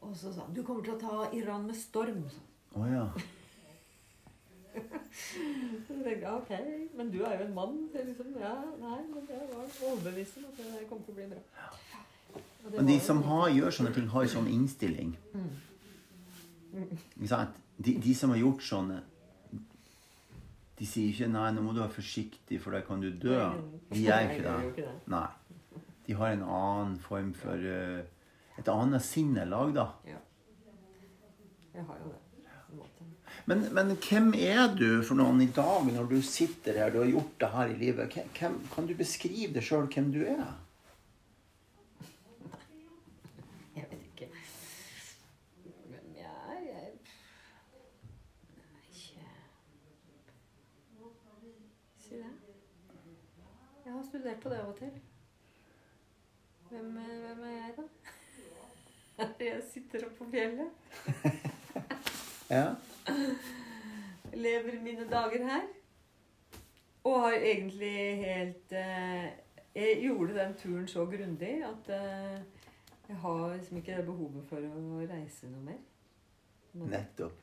Og 0.01 0.15
så 0.17 0.33
sa 0.33 0.45
han 0.45 0.53
'Du 0.53 0.63
kommer 0.63 0.83
til 0.83 0.93
å 0.93 0.99
ta 0.99 1.29
Iran 1.33 1.67
med 1.67 1.75
storm'. 1.75 2.25
Å 2.75 2.87
ja. 2.87 3.05
Så 5.87 5.93
jeg 6.05 6.23
ok, 6.23 6.51
men 6.95 7.11
du 7.11 7.23
er 7.23 7.41
jo 7.41 7.45
en 7.45 7.53
mann. 7.53 7.89
Så 7.91 8.05
liksom, 8.07 8.31
ja, 8.39 8.53
nei, 8.79 9.01
men 9.13 9.27
jeg 9.27 9.49
var 9.51 9.65
overbevist 9.91 10.37
om 10.37 10.45
at 10.47 10.57
det 10.57 10.87
kom 10.89 11.03
til 11.03 11.11
å 11.11 11.15
bli 11.15 11.25
bra. 11.33 11.41
Og 12.65 12.75
Men 12.77 12.87
de 12.87 12.99
som 12.99 13.23
har, 13.23 13.49
gjør 13.49 13.69
sånne 13.69 13.93
ting, 13.93 14.07
har 14.07 14.23
jo 14.23 14.31
sånn 14.31 14.47
innstilling. 14.47 15.17
Ikke 16.71 17.27
sant? 17.27 17.59
De, 17.77 17.97
de 17.99 18.15
som 18.15 18.29
har 18.29 18.37
gjort 18.37 18.63
sånne 18.63 19.01
De 20.81 20.87
sier 20.89 21.11
ikke 21.13 21.29
'nei, 21.29 21.51
nå 21.53 21.61
må 21.61 21.75
du 21.75 21.83
være 21.83 21.93
forsiktig, 21.93 22.57
for 22.63 22.73
da 22.73 22.81
kan 22.81 23.03
du 23.03 23.11
dø'. 23.11 23.37
De 23.91 24.01
gjør 24.01 24.31
ikke 24.33 24.55
det. 24.79 24.87
Nei. 25.13 25.27
De 26.07 26.17
har 26.17 26.33
en 26.33 26.43
annen 26.43 26.97
form 26.99 27.29
for 27.37 27.53
uh, 27.53 28.01
Et 28.57 28.67
annet 28.67 29.01
sinnelag, 29.01 29.75
da. 29.77 29.87
Ja. 30.05 30.17
Jeg 31.73 31.85
har 31.85 32.01
jo 32.03 32.09
det. 32.11 32.21
Men, 33.45 33.63
men 33.73 33.95
hvem 33.97 34.33
er 34.37 34.75
du 34.77 35.01
for 35.05 35.17
noen 35.17 35.41
i 35.41 35.49
dag, 35.55 35.87
når 35.93 36.09
du 36.11 36.19
sitter 36.25 36.77
her, 36.77 36.91
du 36.93 36.99
har 37.01 37.09
gjort 37.09 37.39
det 37.41 37.49
her 37.55 37.71
i 37.73 37.77
livet? 37.79 38.17
Hvem, 38.37 38.59
kan 38.73 38.89
du 38.89 38.93
beskrive 38.97 39.53
deg 39.55 39.65
sjøl 39.65 39.87
hvem 39.91 40.11
du 40.13 40.21
er? 40.25 40.51
Jeg 43.75 43.87
vet 43.89 44.03
ikke. 44.11 44.29
Hvem 45.89 46.13
jeg 46.19 46.27
er? 46.27 46.61
Jeg 46.67 46.93
Nei, 48.59 48.83
ikke 48.91 49.25
Si 51.97 52.19
det. 52.19 52.33
Studert 54.21 54.41
på 54.43 54.49
det 54.49 54.57
av 54.61 54.67
og 54.69 54.75
til. 54.77 54.89
Hvem, 56.69 56.97
er- 56.97 57.21
hvem 57.21 57.39
er 57.43 57.53
jeg, 57.57 57.71
da? 57.77 59.25
Jeg 59.45 59.61
sitter 59.73 60.03
oppe 60.05 60.15
på 60.19 60.27
fjellet. 60.31 60.69
Ja. 62.51 62.75
Lever 64.33 64.75
mine 64.83 65.05
dager 65.09 65.45
her. 65.47 65.61
Og 67.03 67.21
har 67.21 67.31
egentlig 67.33 68.17
helt 68.19 68.71
eh, 68.75 69.29
Jeg 69.75 70.01
gjorde 70.03 70.35
den 70.35 70.53
turen 70.59 70.87
så 70.87 71.05
grundig 71.05 71.53
at 71.63 71.89
eh, 71.95 72.41
jeg 73.07 73.15
har 73.23 73.55
liksom 73.55 73.77
ikke 73.77 73.95
det 73.97 74.05
behovet 74.05 74.45
for 74.49 74.57
å 74.67 74.99
reise 75.09 75.47
noe 75.49 75.63
mer. 75.71 75.79
Nettopp. 76.73 77.39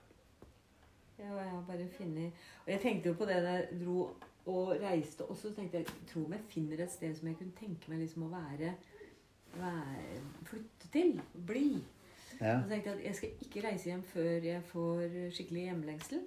Ja, 1.18 1.32
jeg 1.32 1.50
har 1.50 1.64
bare 1.66 1.88
funnet 1.96 2.32
Og 2.66 2.70
jeg 2.72 2.80
tenkte 2.80 3.08
jo 3.10 3.14
på 3.18 3.26
det 3.26 3.40
da 3.42 3.56
jeg 3.58 3.80
dro 3.82 4.10
og 4.48 4.72
reiste, 4.80 5.26
og 5.28 5.36
så 5.36 5.52
tenkte 5.54 5.82
jeg 5.82 5.86
tro 6.08 6.24
om 6.24 6.32
jeg 6.32 6.46
finner 6.48 6.80
et 6.84 6.92
sted 6.92 7.14
som 7.16 7.28
jeg 7.28 7.36
kunne 7.38 7.56
tenke 7.58 7.92
meg 7.92 8.02
liksom 8.04 8.24
å 8.26 8.32
være, 8.32 8.72
være 9.58 10.18
Flytte 10.48 10.90
til. 10.92 11.14
Bli. 11.46 11.68
Ja. 12.38 12.54
Og 12.56 12.64
så 12.64 12.70
tenkte 12.70 12.90
jeg 12.90 12.98
at 12.98 13.04
jeg 13.04 13.18
skal 13.18 13.44
ikke 13.44 13.64
reise 13.66 13.90
hjem 13.90 14.04
før 14.08 14.48
jeg 14.48 14.64
får 14.70 15.16
skikkelig 15.36 15.66
hjemlengsel. 15.68 16.22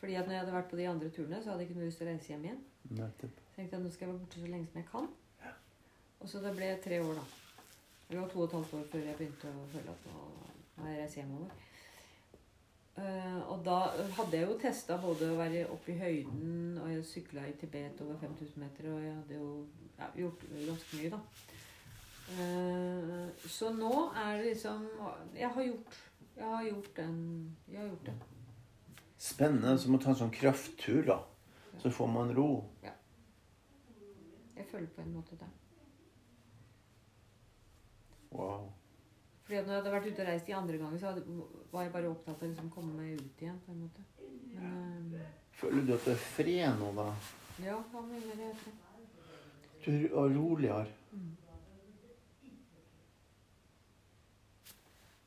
Fordi 0.00 0.16
at 0.20 0.26
når 0.26 0.34
jeg 0.34 0.42
hadde 0.42 0.56
vært 0.56 0.70
på 0.70 0.78
de 0.80 0.88
andre 0.88 1.10
turene, 1.10 1.42
så 1.42 1.50
hadde 1.50 1.64
jeg 1.64 1.70
ikke 1.70 1.80
noe 1.80 1.88
lyst 1.88 2.00
til 2.00 2.06
å 2.06 2.10
reise 2.10 2.32
hjem 2.32 2.48
igjen. 2.48 2.64
Nettopp. 2.90 3.38
Så 3.48 3.58
tenkte 3.58 3.76
jeg 3.76 3.80
at 3.80 3.84
nå 3.84 3.92
skal 3.92 4.06
jeg 4.06 4.12
være 4.12 4.22
borte 4.24 4.40
så 4.40 4.50
lenge 4.52 4.70
som 4.70 4.80
jeg 4.80 4.88
kan. 4.90 5.12
Og 6.20 6.30
så 6.30 6.40
det 6.40 6.54
ble 6.56 6.68
tre 6.84 6.98
år, 7.04 7.20
da. 7.20 7.24
Det 8.08 8.18
var 8.20 8.28
to 8.32 8.40
og 8.40 8.44
et 8.48 8.56
halvt 8.58 8.74
år 8.78 8.84
før 8.92 9.06
jeg 9.08 9.16
begynte 9.18 9.50
å 9.52 9.64
føle 9.72 9.94
at 9.94 10.04
nå 10.08 10.24
må 10.76 10.90
jeg 10.90 11.00
reise 11.00 11.20
hjemover. 11.20 11.64
Eh, 12.94 13.38
og 13.50 13.64
da 13.66 13.78
hadde 14.14 14.38
jeg 14.38 14.46
jo 14.46 14.58
testa 14.62 14.96
både 15.02 15.32
å 15.32 15.38
være 15.38 15.64
oppe 15.74 15.90
i 15.90 15.98
høyden, 15.98 16.76
og 16.78 16.92
jeg 16.92 17.06
sykla 17.08 17.48
i 17.50 17.56
Tibet 17.58 17.98
over 18.04 18.20
5000 18.20 18.60
meter, 18.62 18.86
og 18.92 19.00
jeg 19.02 19.14
hadde 19.16 19.38
jo 19.40 19.48
ja, 19.98 20.10
gjort 20.20 20.44
ganske 20.52 21.00
mye, 21.00 21.10
da. 21.16 21.22
Uh, 22.24 23.26
så 23.50 23.68
nå 23.76 23.90
er 24.16 24.38
det 24.38 24.44
liksom 24.46 24.86
Jeg 25.36 25.50
har 25.52 25.66
gjort 25.66 25.96
Jeg 26.38 26.46
har 26.48 26.62
gjort 26.64 26.86
den 26.96 27.18
Jeg 27.68 27.76
har 27.82 27.88
gjort 27.90 28.06
det. 28.06 28.14
Spennende. 29.18 29.74
Så 29.78 29.90
må 29.92 29.98
ta 30.00 30.08
en 30.14 30.16
sånn 30.22 30.32
krafttur, 30.32 31.02
da. 31.04 31.18
Så 31.82 31.92
får 31.92 32.08
man 32.14 32.32
ro. 32.36 32.46
Ja. 32.84 32.94
Jeg 34.56 34.66
føler 34.70 34.88
på 34.96 35.04
en 35.04 35.12
måte 35.18 35.36
det. 35.40 35.50
Wow. 38.32 38.72
Fordi 39.44 39.60
når 39.60 39.72
jeg 39.74 39.76
hadde 39.76 39.92
vært 39.92 40.06
ute 40.08 40.22
og 40.24 40.28
reist 40.28 40.46
de 40.46 40.54
andre 40.56 40.78
ganger, 40.80 40.98
så 40.98 41.10
hadde, 41.12 41.38
var 41.72 41.82
jeg 41.82 41.92
bare 41.92 42.10
opptatt 42.10 42.38
av 42.38 42.46
å 42.46 42.50
liksom 42.50 42.70
komme 42.72 42.94
meg 42.96 43.20
ut 43.20 43.42
igjen. 43.44 43.58
på 43.66 43.72
en 43.72 43.82
måte. 43.84 44.04
Men 44.54 45.14
eh, 45.20 45.32
Føler 45.54 45.84
du 45.84 45.92
at 45.94 46.06
det 46.08 46.14
er 46.14 46.22
fred 46.24 46.78
nå, 46.80 46.90
da? 46.96 47.10
ja, 47.62 47.76
hva 47.92 48.00
mener 48.08 48.40
jeg? 48.40 48.56
det? 48.64 48.72
Du 49.84 49.90
er 49.92 50.36
roligere? 50.36 50.86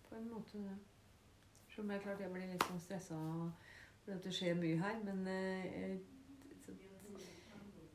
På 0.10 0.16
en 0.16 0.30
måte 0.32 0.58
det. 0.58 0.64
Ja. 0.66 0.78
Som 1.76 1.92
jeg 1.92 2.02
klart 2.02 2.22
jeg 2.22 2.34
blir 2.34 2.48
litt 2.50 2.64
sånn 2.66 2.82
stressa 2.82 3.18
fordi 4.02 4.16
at 4.16 4.24
det 4.26 4.32
skjer 4.34 4.56
mye 4.58 4.78
her, 4.82 4.96
men 5.04 5.20
uh, 5.28 5.98
så, 6.64 6.74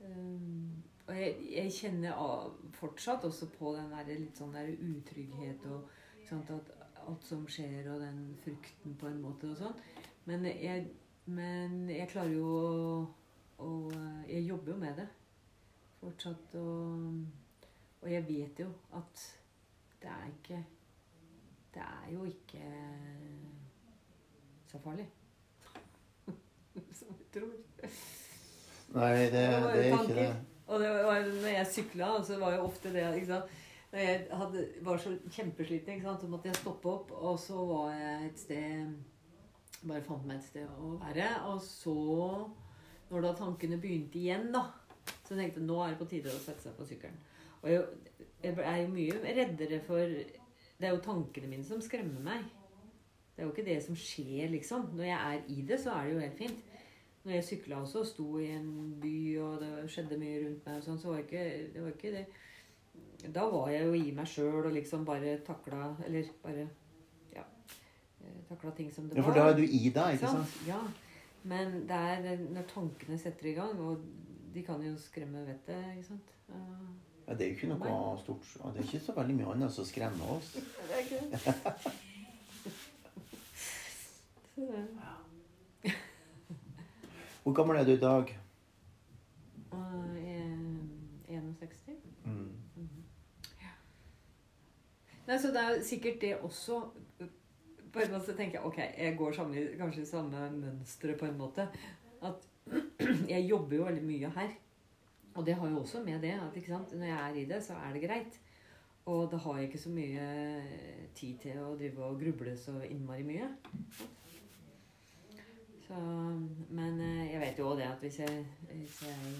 eh, 0.06 1.08
Og 1.08 1.16
jeg, 1.18 1.32
jeg 1.50 1.72
kjenner 1.72 2.12
av, 2.20 2.52
fortsatt 2.76 3.24
også 3.24 3.48
på 3.56 3.72
den 3.74 3.90
der 3.90 4.12
litt 4.12 4.38
sånn 4.38 4.52
der 4.54 4.70
utrygghet 4.76 5.66
og 5.72 5.88
at 6.40 6.72
alt 7.02 7.26
som 7.26 7.46
skjer, 7.50 7.88
og 7.92 8.00
den 8.00 8.20
frukten 8.44 8.94
på 8.98 9.08
en 9.10 9.20
måte 9.22 9.50
og 9.50 9.58
sånn. 9.58 9.80
Men 10.28 10.46
jeg, 10.46 10.86
men 11.26 11.90
jeg 11.90 12.10
klarer 12.12 12.36
jo 12.36 12.52
å, 12.52 13.02
å 13.62 13.72
Jeg 14.30 14.46
jobber 14.46 14.72
jo 14.72 14.78
med 14.78 15.00
det 15.02 15.08
fortsatt, 16.02 16.54
og, 16.58 17.18
og 18.02 18.08
jeg 18.10 18.26
vet 18.26 18.62
jo 18.64 18.70
at 18.98 19.26
det 20.02 20.10
er 20.10 20.30
ikke 20.32 20.62
Det 21.72 21.82
er 21.82 22.08
jo 22.12 22.24
ikke 22.28 22.62
så 24.68 24.80
farlig. 24.82 25.06
Som 26.98 27.14
vi 27.18 27.28
tror. 27.32 27.52
Nei, 28.92 29.12
det, 29.16 29.30
Det 29.32 29.42
er 29.44 29.86
ikke 29.92 30.16
det. 30.16 30.30
Og 30.66 30.80
det 30.80 30.90
var, 30.90 31.26
når 31.28 31.48
jeg 31.48 31.66
sykla, 31.72 32.10
så 32.24 32.38
var 32.40 32.54
jo 32.56 32.66
ofte 32.66 32.92
det 32.92 33.04
ikke 33.16 33.28
sant? 33.30 33.56
Når 33.92 33.98
jeg 34.00 34.20
hadde, 34.32 34.60
var 34.80 34.96
så 34.96 35.10
kjempesliten, 35.28 35.94
ikke 35.94 36.06
sant? 36.06 36.22
så 36.22 36.28
måtte 36.32 36.48
jeg 36.48 36.56
stoppe 36.62 36.88
opp, 36.88 37.10
og 37.12 37.34
så 37.40 37.64
var 37.68 37.90
jeg 37.92 38.28
et 38.30 38.38
sted 38.40 38.94
Bare 39.82 40.04
fant 40.06 40.24
meg 40.24 40.38
et 40.38 40.46
sted 40.46 40.68
å 40.78 40.92
være. 41.00 41.26
Og 41.50 41.58
så, 41.66 41.94
når 43.10 43.24
da 43.24 43.32
tankene 43.34 43.80
begynte 43.82 44.20
igjen, 44.20 44.46
da, 44.54 44.62
så 45.26 45.34
tenkte 45.34 45.58
jeg 45.58 45.66
nå 45.66 45.80
er 45.82 45.90
det 45.90 45.98
på 45.98 46.06
tide 46.12 46.30
å 46.30 46.38
sette 46.38 46.62
seg 46.62 46.76
på 46.78 46.86
sykkelen. 46.86 47.18
Og 47.64 47.66
jeg, 47.68 47.82
jeg 48.46 48.54
er 48.62 48.78
jo 48.78 48.92
mye 48.94 49.34
reddere 49.40 49.80
for 49.86 50.02
Det 50.06 50.86
er 50.86 50.94
jo 50.94 51.02
tankene 51.02 51.50
mine 51.50 51.66
som 51.66 51.82
skremmer 51.82 52.22
meg. 52.22 52.46
Det 53.34 53.42
er 53.42 53.48
jo 53.48 53.52
ikke 53.52 53.66
det 53.66 53.76
som 53.82 53.98
skjer, 53.98 54.46
liksom. 54.54 54.86
Når 54.94 55.08
jeg 55.08 55.18
er 55.18 55.50
i 55.50 55.66
det, 55.66 55.80
så 55.82 55.96
er 55.96 56.06
det 56.06 56.14
jo 56.14 56.22
helt 56.22 56.38
fint. 56.38 56.64
Når 57.26 57.36
jeg 57.36 57.48
sykla 57.50 57.82
også, 57.82 58.06
sto 58.06 58.30
i 58.38 58.48
en 58.54 58.70
by, 59.02 59.18
og 59.42 59.60
det 59.66 59.74
skjedde 59.90 60.22
mye 60.22 60.40
rundt 60.46 60.64
meg, 60.66 60.78
og 60.78 60.86
sånn, 60.86 61.02
så 61.02 61.12
var 61.12 61.26
ikke, 61.26 61.44
det 61.74 61.84
var 61.84 61.94
ikke 61.98 62.14
det 62.16 62.24
Da 63.34 63.44
var 63.50 63.68
jeg 63.70 63.86
jo 63.86 63.92
i 63.94 64.10
meg 64.16 64.26
sjøl 64.26 64.66
og 64.66 64.72
liksom 64.74 65.04
bare 65.06 65.36
takla 65.46 65.92
Eller 66.06 66.24
bare 66.42 66.68
Ja. 67.34 67.44
Takla 68.48 68.70
ting 68.76 68.90
som 68.92 69.08
det 69.08 69.16
var. 69.16 69.22
Ja, 69.22 69.28
for 69.28 69.38
da 69.38 69.46
er 69.50 69.56
du 69.56 69.62
i 69.62 69.90
deg, 69.94 70.18
ikke 70.18 70.28
sant? 70.28 70.58
Ja. 70.66 70.80
Men 71.44 71.72
det 71.88 71.90
er 71.96 72.42
når 72.50 72.66
tankene 72.70 73.18
setter 73.18 73.46
i 73.50 73.54
gang, 73.56 73.78
og 73.80 74.04
de 74.54 74.62
kan 74.62 74.82
jo 74.82 74.92
skremme 74.98 75.46
vettet, 75.46 75.96
ikke 75.96 76.08
sant. 76.12 76.34
Ja. 76.48 76.54
Ja, 77.26 77.34
det 77.34 77.40
er 77.40 77.50
jo 77.50 77.54
ikke 77.54 77.68
noe 77.70 78.18
stort 78.18 78.42
Det 78.74 78.82
er 78.82 78.86
ikke 78.88 79.00
så 79.04 79.12
veldig 79.16 79.34
mye 79.38 79.52
annet 79.54 79.72
som 79.72 79.84
skremmer 79.86 80.32
oss. 80.36 80.52
Det 80.88 80.94
er 80.94 80.98
ikke 81.06 81.20
det. 84.56 85.94
Hvor 87.42 87.52
gammel 87.52 87.76
er 87.76 87.84
du 87.84 87.90
i 87.90 87.98
dag? 87.98 88.38
Og 89.70 90.16
eh, 90.18 90.58
61. 91.28 91.96
Mm. 92.24 92.52
Nei, 95.26 95.38
så 95.38 95.52
det 95.54 95.60
er 95.62 95.76
jo 95.76 95.84
sikkert 95.86 96.20
det 96.20 96.32
også 96.42 96.80
På 97.92 98.00
en 98.02 98.14
måte 98.14 98.34
tenker 98.34 98.58
jeg 98.58 98.66
ok, 98.66 98.78
jeg 98.98 99.16
går 99.18 99.34
samme, 99.36 99.64
kanskje 99.78 100.06
samme 100.08 100.46
mønstre 100.56 101.14
på 101.20 101.26
en 101.28 101.36
måte. 101.36 101.66
At 102.24 102.46
jeg 103.34 103.44
jobber 103.44 103.76
jo 103.76 103.84
veldig 103.84 104.04
mye 104.06 104.30
her. 104.32 104.54
Og 105.34 105.44
det 105.46 105.54
har 105.54 105.68
jo 105.68 105.80
også 105.80 106.00
med 106.04 106.20
det 106.24 106.32
at 106.32 106.56
når 106.92 107.06
jeg 107.06 107.18
er 107.18 107.36
i 107.36 107.44
det, 107.44 107.60
så 107.64 107.74
er 107.74 107.92
det 107.92 108.02
greit. 108.06 108.40
Og 109.06 109.28
da 109.32 109.36
har 109.36 109.58
jeg 109.58 109.68
ikke 109.68 109.82
så 109.82 109.90
mye 109.90 110.26
tid 111.14 111.38
til 111.42 111.60
å 111.60 111.74
drive 111.76 112.04
og 112.06 112.20
gruble 112.20 112.56
så 112.56 112.78
innmari 112.86 113.24
mye. 113.26 113.48
Så, 115.86 116.00
men 116.70 117.00
eh, 117.02 117.32
jeg 117.32 117.40
vet 117.42 117.58
jo 117.58 117.68
også 117.68 117.80
det 117.82 117.88
at 117.90 118.04
hvis 118.04 118.18
jeg, 118.22 118.44
hvis 118.70 119.02
jeg 119.02 119.32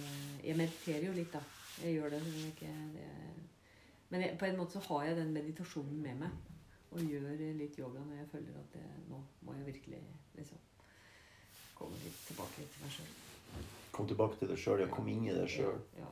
Jeg 0.44 0.56
mediterer 0.58 1.06
jo 1.06 1.12
litt, 1.16 1.32
da. 1.32 1.40
Jeg 1.84 1.94
gjør 1.94 2.10
det. 2.10 2.20
men 2.26 2.50
Ikke, 2.50 2.72
det 2.92 3.41
men 4.12 4.20
jeg, 4.20 4.36
på 4.38 4.44
en 4.44 4.58
måte 4.60 4.76
så 4.76 4.80
har 4.90 5.06
jeg 5.08 5.16
den 5.16 5.30
meditasjonen 5.32 6.02
med 6.04 6.18
meg. 6.20 6.40
Og 6.92 7.00
gjør 7.00 7.30
litt 7.56 7.78
yoga 7.80 8.02
når 8.04 8.18
jeg 8.18 8.26
føler 8.34 8.56
at 8.60 8.74
det, 8.74 8.82
nå 9.08 9.22
må 9.46 9.54
jeg 9.56 9.70
virkelig 9.70 10.00
liksom 10.36 10.58
komme 11.78 11.96
litt 12.02 12.18
tilbake 12.28 12.66
til 12.74 12.84
meg 12.84 12.92
sjøl. 12.92 13.14
Kom 13.96 14.10
tilbake 14.10 14.36
til 14.36 14.52
deg 14.52 14.60
sjøl. 14.60 14.82
Ja, 14.84 14.90
kom 14.92 15.08
inn 15.08 15.24
i 15.24 15.32
deg 15.32 15.48
sjøl. 15.48 15.80
Ja. 15.96 16.10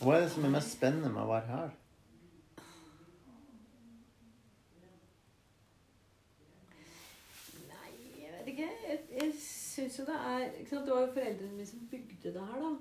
Hva 0.00 0.16
er 0.16 0.24
det 0.24 0.32
som 0.32 0.48
er 0.48 0.56
mest 0.56 0.72
spennende 0.78 1.12
med 1.12 1.20
å 1.20 1.28
være 1.28 1.48
her? 1.52 1.76
Nei, 7.68 7.90
jeg 8.22 8.32
vet 8.38 8.54
ikke. 8.54 8.70
Jeg, 8.88 9.02
jeg 9.20 9.34
syns 9.80 9.98
jo 9.98 10.06
det 10.08 10.20
er 10.28 10.46
ikke 10.60 10.74
sant? 10.74 10.86
Det 10.86 10.94
var 10.94 11.06
jo 11.06 11.12
foreldrene 11.16 11.56
mine 11.56 11.66
som 11.72 11.88
bygde 11.90 12.34
det 12.36 12.46
her, 12.52 12.64
da. 12.66 12.72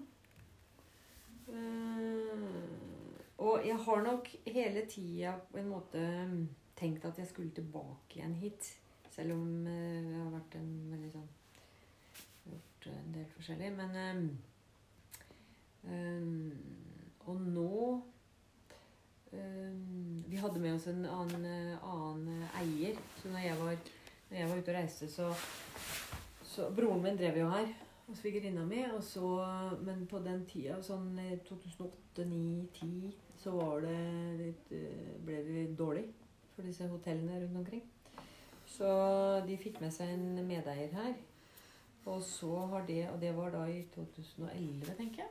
Uh, 1.50 2.46
og 3.40 3.66
jeg 3.66 3.78
har 3.88 4.02
nok 4.06 4.28
hele 4.46 4.86
tida 4.92 5.34
på 5.50 5.58
en 5.58 5.72
måte 5.72 6.06
tenkt 6.78 7.08
at 7.08 7.18
jeg 7.18 7.28
skulle 7.32 7.56
tilbake 7.56 8.20
igjen 8.20 8.36
hit. 8.38 8.74
Selv 9.10 9.34
om 9.34 9.66
uh, 9.66 9.74
jeg 9.74 10.20
har 10.20 10.34
vært 10.38 10.60
en 10.60 10.74
veldig 10.94 11.12
sånn 11.18 11.30
Gjort 12.50 12.88
en 12.94 13.14
del 13.14 13.26
forskjellig. 13.36 13.72
Men 13.76 13.96
eh, 14.00 14.16
um, 15.92 16.52
Og 17.30 17.42
nå 17.42 18.02
eh, 19.34 19.74
Vi 20.32 20.40
hadde 20.40 20.60
med 20.64 20.76
oss 20.76 20.88
en 20.88 21.06
annen, 21.06 21.46
eh, 21.46 21.84
annen 21.84 22.46
eier. 22.62 23.00
Så 23.22 23.34
når 23.34 23.46
jeg 23.46 23.60
var, 23.60 23.76
når 24.30 24.38
jeg 24.38 24.50
var 24.50 24.62
ute 24.62 24.72
og 24.72 24.80
reiste, 24.80 25.12
så, 25.12 25.30
så 26.50 26.72
Broren 26.74 27.04
min 27.04 27.18
drev 27.18 27.38
jo 27.44 27.54
her. 27.54 27.70
Og 28.10 28.18
svigerinna 28.18 28.66
mi. 28.66 28.82
Og 28.96 29.04
så, 29.06 29.28
men 29.86 30.08
på 30.10 30.22
den 30.26 30.46
tida, 30.50 30.80
sånn 30.82 31.14
i 31.22 31.36
2008, 31.46 32.10
2009, 32.20 32.68
2010, 32.74 33.14
så 33.40 33.54
var 33.56 33.86
det 33.86 34.00
litt, 34.40 34.72
eh, 34.76 35.12
ble 35.24 35.40
det 35.46 35.56
litt 35.56 35.78
dårlig 35.80 36.08
for 36.56 36.68
disse 36.68 36.88
hotellene 36.90 37.40
rundt 37.44 37.60
omkring. 37.62 37.84
Så 38.68 38.90
de 39.48 39.58
fikk 39.58 39.80
med 39.82 39.94
seg 39.94 40.12
en 40.14 40.42
medeier 40.48 40.92
her. 40.94 41.14
Og 42.10 42.22
så 42.24 42.66
har 42.72 42.86
det 42.88 43.10
Og 43.10 43.22
det 43.22 43.36
var 43.38 43.52
da 43.52 43.66
i 43.70 43.84
2011, 43.94 44.96
tenker 44.98 45.24
jeg. 45.24 45.30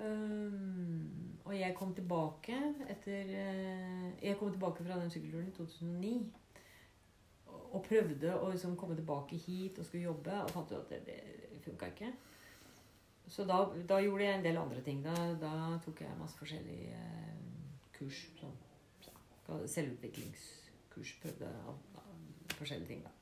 Um, 0.00 1.38
og 1.44 1.58
jeg 1.58 1.74
kom 1.76 1.90
tilbake 1.94 2.54
etter 2.88 3.32
eh, 3.36 4.22
Jeg 4.22 4.38
kom 4.38 4.52
tilbake 4.52 4.84
fra 4.84 5.00
den 5.00 5.10
sykkelturen 5.10 5.48
i 5.48 5.56
2009. 5.56 6.32
Og, 7.70 7.82
prøvde 7.86 8.34
å 8.34 8.48
liksom 8.50 8.74
komme 8.78 8.96
tilbake 8.98 9.38
hit 9.38 9.78
og 9.78 9.86
skulle 9.86 10.08
jobbe, 10.08 10.40
og 10.42 10.50
fant 10.54 10.72
ut 10.72 10.78
at 10.80 10.90
det, 10.90 11.00
det 11.06 11.60
funka 11.64 11.92
ikke. 11.92 12.10
Så 13.30 13.44
da, 13.46 13.60
da 13.86 14.00
gjorde 14.02 14.26
jeg 14.26 14.38
en 14.38 14.46
del 14.48 14.58
andre 14.58 14.82
ting. 14.82 15.04
Da, 15.04 15.14
da 15.38 15.52
tok 15.84 16.02
jeg 16.02 16.18
masse 16.18 16.38
forskjellige 16.40 16.98
eh, 16.98 17.36
kurs. 17.94 18.24
Sånn 18.40 18.58
selvutviklingskurs. 19.66 21.14
Prøvde 21.22 21.50
da, 21.50 21.74
forskjellige 22.58 22.88
ting, 22.88 23.02
da. 23.06 23.14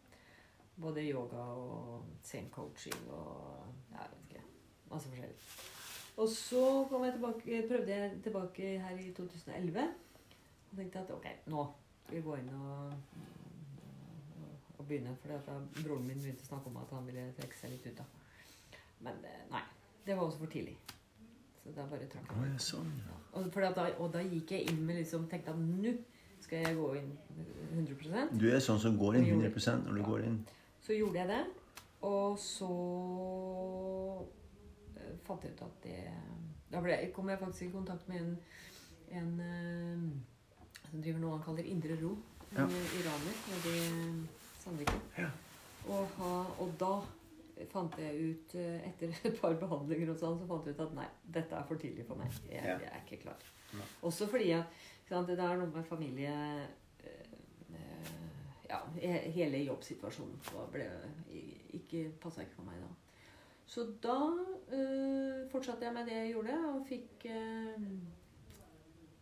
Både 0.78 1.02
yoga 1.02 1.42
og 1.58 2.04
zen-coaching 2.24 3.08
og 3.10 3.64
jeg 3.90 4.12
vet 4.12 4.20
ikke. 4.28 4.44
Masse 4.92 5.10
forskjellig. 5.10 5.38
Og 6.18 6.28
så 6.28 6.62
jeg 7.04 7.12
tilbake, 7.14 7.62
prøvde 7.68 7.96
jeg 7.96 8.20
tilbake 8.22 8.70
her 8.82 9.00
i 9.02 9.12
2011. 9.16 9.88
Og 10.70 10.76
tenkte 10.76 11.02
at 11.02 11.10
ok, 11.14 11.28
nå 11.46 11.66
skal 12.04 12.16
vi 12.16 12.22
gå 12.24 12.38
inn 12.40 12.48
og 12.54 12.94
begynne. 14.88 15.16
For 15.22 15.62
broren 15.82 16.06
min 16.06 16.20
begynte 16.22 16.44
å 16.44 16.50
snakke 16.52 16.70
om 16.72 16.76
at 16.82 16.90
han 16.96 17.06
ville 17.08 17.26
trekke 17.38 17.56
seg 17.60 17.70
litt 17.76 17.86
ut. 17.90 18.00
da. 18.02 18.04
Men 19.06 19.20
eh, 19.24 19.42
nei. 19.52 19.62
Det 20.06 20.16
var 20.16 20.24
også 20.24 20.38
for 20.44 20.52
tidlig. 20.52 20.76
Så 21.62 21.72
da 21.76 21.84
bare 21.90 22.06
trakk 22.08 22.30
jeg 22.32 22.40
meg. 22.40 22.60
sånn. 22.64 22.92
Og, 23.36 23.58
og 24.00 24.12
da 24.14 24.22
gikk 24.24 24.54
jeg 24.56 24.70
inn 24.72 24.78
med 24.88 24.96
liksom 25.02 25.26
Tenkte 25.28 25.52
at 25.52 25.58
nå 25.60 25.92
skal 26.40 26.62
jeg 26.64 26.76
gå 26.78 26.86
inn 26.96 27.10
100% 27.76 28.38
Du 28.40 28.46
er 28.48 28.60
sånn 28.64 28.78
som 28.80 28.96
går 28.96 29.18
inn 29.18 29.26
100% 29.42 29.84
når 29.84 29.98
du 29.98 30.02
går 30.06 30.24
inn. 30.24 30.38
Så 30.86 30.96
gjorde 30.96 31.18
jeg 31.20 31.28
det. 31.28 31.42
Og 32.08 32.38
så 32.40 32.68
eh, 34.96 35.14
fant 35.26 35.44
jeg 35.44 35.52
ut 35.56 35.62
at 35.66 35.78
det 35.84 35.98
Da 36.72 36.80
ble, 36.84 36.96
kom 37.16 37.28
jeg 37.32 37.40
faktisk 37.40 37.66
i 37.68 37.70
kontakt 37.74 38.08
med 38.08 38.20
en, 38.22 38.32
en 39.20 39.30
eh, 39.44 40.88
som 40.90 41.02
driver 41.04 41.20
noe 41.22 41.36
han 41.36 41.44
kaller 41.44 41.68
Indre 41.68 41.96
Ro. 42.00 42.14
En 42.54 42.62
Ja. 42.62 42.66
iraner 42.96 43.40
nede 43.50 43.72
Sandviken. 44.68 45.00
Ja. 45.18 45.28
Og, 45.88 46.04
ha, 46.18 46.32
og 46.60 46.72
da 46.80 46.92
fant 47.72 47.96
jeg 47.98 48.28
ut, 48.30 48.54
eh, 48.60 48.84
etter 48.86 49.14
et 49.30 49.38
par 49.40 49.56
behandlinger 49.58 50.12
og 50.12 50.18
sånn, 50.20 50.36
så 50.38 50.46
fant 50.50 50.68
jeg 50.68 50.76
ut 50.76 50.84
at 50.84 50.92
nei, 51.00 51.06
dette 51.38 51.56
er 51.58 51.64
for 51.66 51.80
tidlig 51.80 52.04
for 52.06 52.20
meg. 52.20 52.30
Jeg, 52.46 52.60
Ja. 52.62 52.76
jeg 52.78 52.92
er 52.92 53.00
ikke 53.06 53.22
klar. 53.24 53.48
Nei. 53.74 53.86
Også 54.06 54.28
fordi 54.30 54.52
at 54.56 54.70
ikke 55.00 55.14
sant, 55.16 55.28
det 55.32 55.40
er 55.40 55.56
noe 55.58 55.70
med 55.72 55.84
familie 55.88 56.34
eh, 57.02 57.34
Ja, 58.68 58.82
hele 59.32 59.62
jobbsituasjonen 59.64 60.36
ble, 60.74 60.84
ikke, 61.78 62.02
passa 62.20 62.42
ikke 62.44 62.58
for 62.58 62.66
meg 62.68 62.76
da. 62.82 62.90
Så 63.68 63.84
da 64.04 64.16
øh, 64.76 65.46
fortsatte 65.52 65.84
jeg 65.86 65.94
med 65.96 66.04
det 66.08 66.16
jeg 66.18 66.34
gjorde, 66.34 66.56
og 66.74 66.84
fikk 66.88 67.24
øh, 67.32 67.86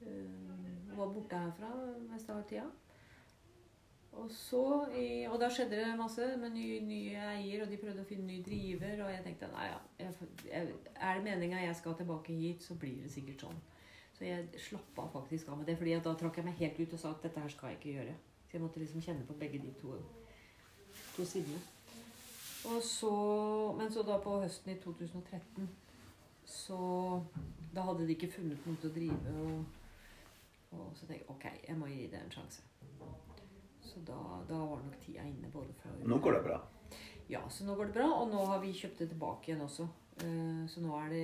øh, 0.02 0.98
Var 0.98 1.12
borte 1.14 1.38
herfra 1.38 1.70
mest 2.10 2.30
av 2.34 2.42
tida. 2.50 2.66
Og, 4.16 4.30
så 4.32 4.86
i, 4.96 5.26
og 5.28 5.36
da 5.40 5.48
skjedde 5.52 5.76
det 5.76 5.96
masse 5.98 6.24
med 6.40 6.54
nye, 6.54 6.80
nye 6.86 7.24
eier, 7.34 7.62
og 7.62 7.70
de 7.70 7.78
prøvde 7.80 8.00
å 8.00 8.08
finne 8.08 8.26
ny 8.30 8.38
driver. 8.44 9.02
Og 9.04 9.12
jeg 9.12 9.24
tenkte 9.26 9.50
nei 9.52 9.66
ja, 9.68 9.80
er 10.48 10.70
det 11.18 11.24
meninga 11.26 11.64
jeg 11.66 11.76
skal 11.80 11.96
tilbake 11.98 12.36
hit, 12.36 12.64
så 12.64 12.78
blir 12.80 13.02
det 13.04 13.12
sikkert 13.12 13.44
sånn. 13.46 13.60
Så 14.16 14.24
jeg 14.24 14.60
slappa 14.64 15.04
faktisk 15.12 15.50
av 15.52 15.60
med 15.60 15.68
det, 15.68 15.76
fordi 15.76 15.98
da 16.00 16.14
trakk 16.16 16.40
jeg 16.40 16.48
meg 16.48 16.60
helt 16.62 16.78
ut 16.80 16.94
og 16.96 17.02
sa 17.02 17.12
at 17.12 17.26
dette 17.26 17.42
her 17.42 17.52
skal 17.52 17.72
jeg 17.74 17.80
ikke 17.80 17.96
gjøre. 17.98 18.14
Så 18.46 18.56
jeg 18.56 18.62
måtte 18.64 18.80
liksom 18.80 19.02
kjenne 19.04 19.26
på 19.28 19.36
begge 19.36 19.60
de 19.60 19.72
to, 19.82 19.98
to 21.16 21.26
sidene. 21.28 21.60
Og 22.66 22.80
så, 22.82 23.10
men 23.78 23.92
så 23.92 24.02
da 24.06 24.16
på 24.22 24.38
høsten 24.40 24.72
i 24.72 24.78
2013 24.82 25.68
så 26.46 26.78
Da 27.74 27.82
hadde 27.84 28.06
de 28.06 28.14
ikke 28.14 28.30
funnet 28.30 28.66
noe 28.66 28.78
til 28.80 28.88
å 28.88 28.94
drive, 28.94 29.32
og, 29.42 30.76
og 30.78 30.92
så 30.94 31.04
tenkte 31.04 31.18
jeg 31.18 31.26
ok, 31.34 31.46
jeg 31.66 31.76
må 31.76 31.90
gi 31.90 32.06
det 32.08 32.22
en 32.22 32.32
sjanse. 32.32 32.62
Så 33.96 34.02
da, 34.04 34.16
da 34.48 34.56
var 34.60 34.82
nok 34.84 34.96
tida 35.00 35.22
inne 35.24 35.48
både 35.48 35.72
for 35.80 36.02
Nå 36.04 36.18
går 36.20 36.34
det 36.36 36.42
bra. 36.44 36.58
Ja, 37.32 37.40
så 37.48 37.64
nå 37.64 37.74
går 37.78 37.88
det 37.88 37.94
bra. 37.96 38.08
Og 38.20 38.28
nå 38.28 38.42
har 38.50 38.60
vi 38.60 38.74
kjøpt 38.76 38.98
det 39.00 39.08
tilbake 39.14 39.48
igjen 39.48 39.62
også. 39.64 39.86
Eh, 40.20 40.66
Så 40.68 40.82
nå, 40.84 40.92
det, 41.08 41.22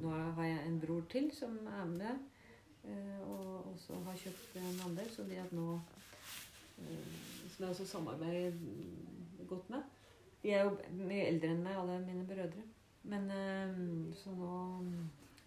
nå 0.00 0.14
har 0.38 0.46
jeg 0.48 0.62
en 0.70 0.78
bror 0.80 1.04
til 1.12 1.28
som 1.36 1.58
er 1.68 1.84
med. 1.92 2.24
eh, 2.88 3.20
Og 3.20 3.68
også 3.74 4.00
har 4.08 4.16
kjøpt 4.16 4.56
en 4.62 4.80
andel. 4.88 5.10
Så 5.12 5.26
det 5.28 5.38
at 5.44 5.52
nå 5.52 5.76
eh, 6.80 7.12
Som 7.52 7.66
jeg 7.66 7.68
også 7.74 7.86
samarbeider 7.92 8.56
godt 9.46 9.68
med. 9.70 9.84
De 10.42 10.50
er 10.56 10.64
jo 10.64 10.72
mye 11.04 11.28
eldre 11.28 11.52
enn 11.52 11.62
meg, 11.62 11.76
alle 11.76 12.00
mine 12.08 12.24
brødre. 12.26 12.64
Men 13.06 13.28
så 14.18 14.32
nå, 14.34 14.50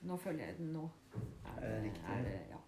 nå 0.07 0.17
følger 0.23 0.45
jeg 0.47 0.57
den 0.61 0.71
nå. 0.77 0.85
Er 1.57 1.81
det? 1.83 1.91
Er 2.07 2.23
det, 2.23 2.37
ja. 2.53 2.61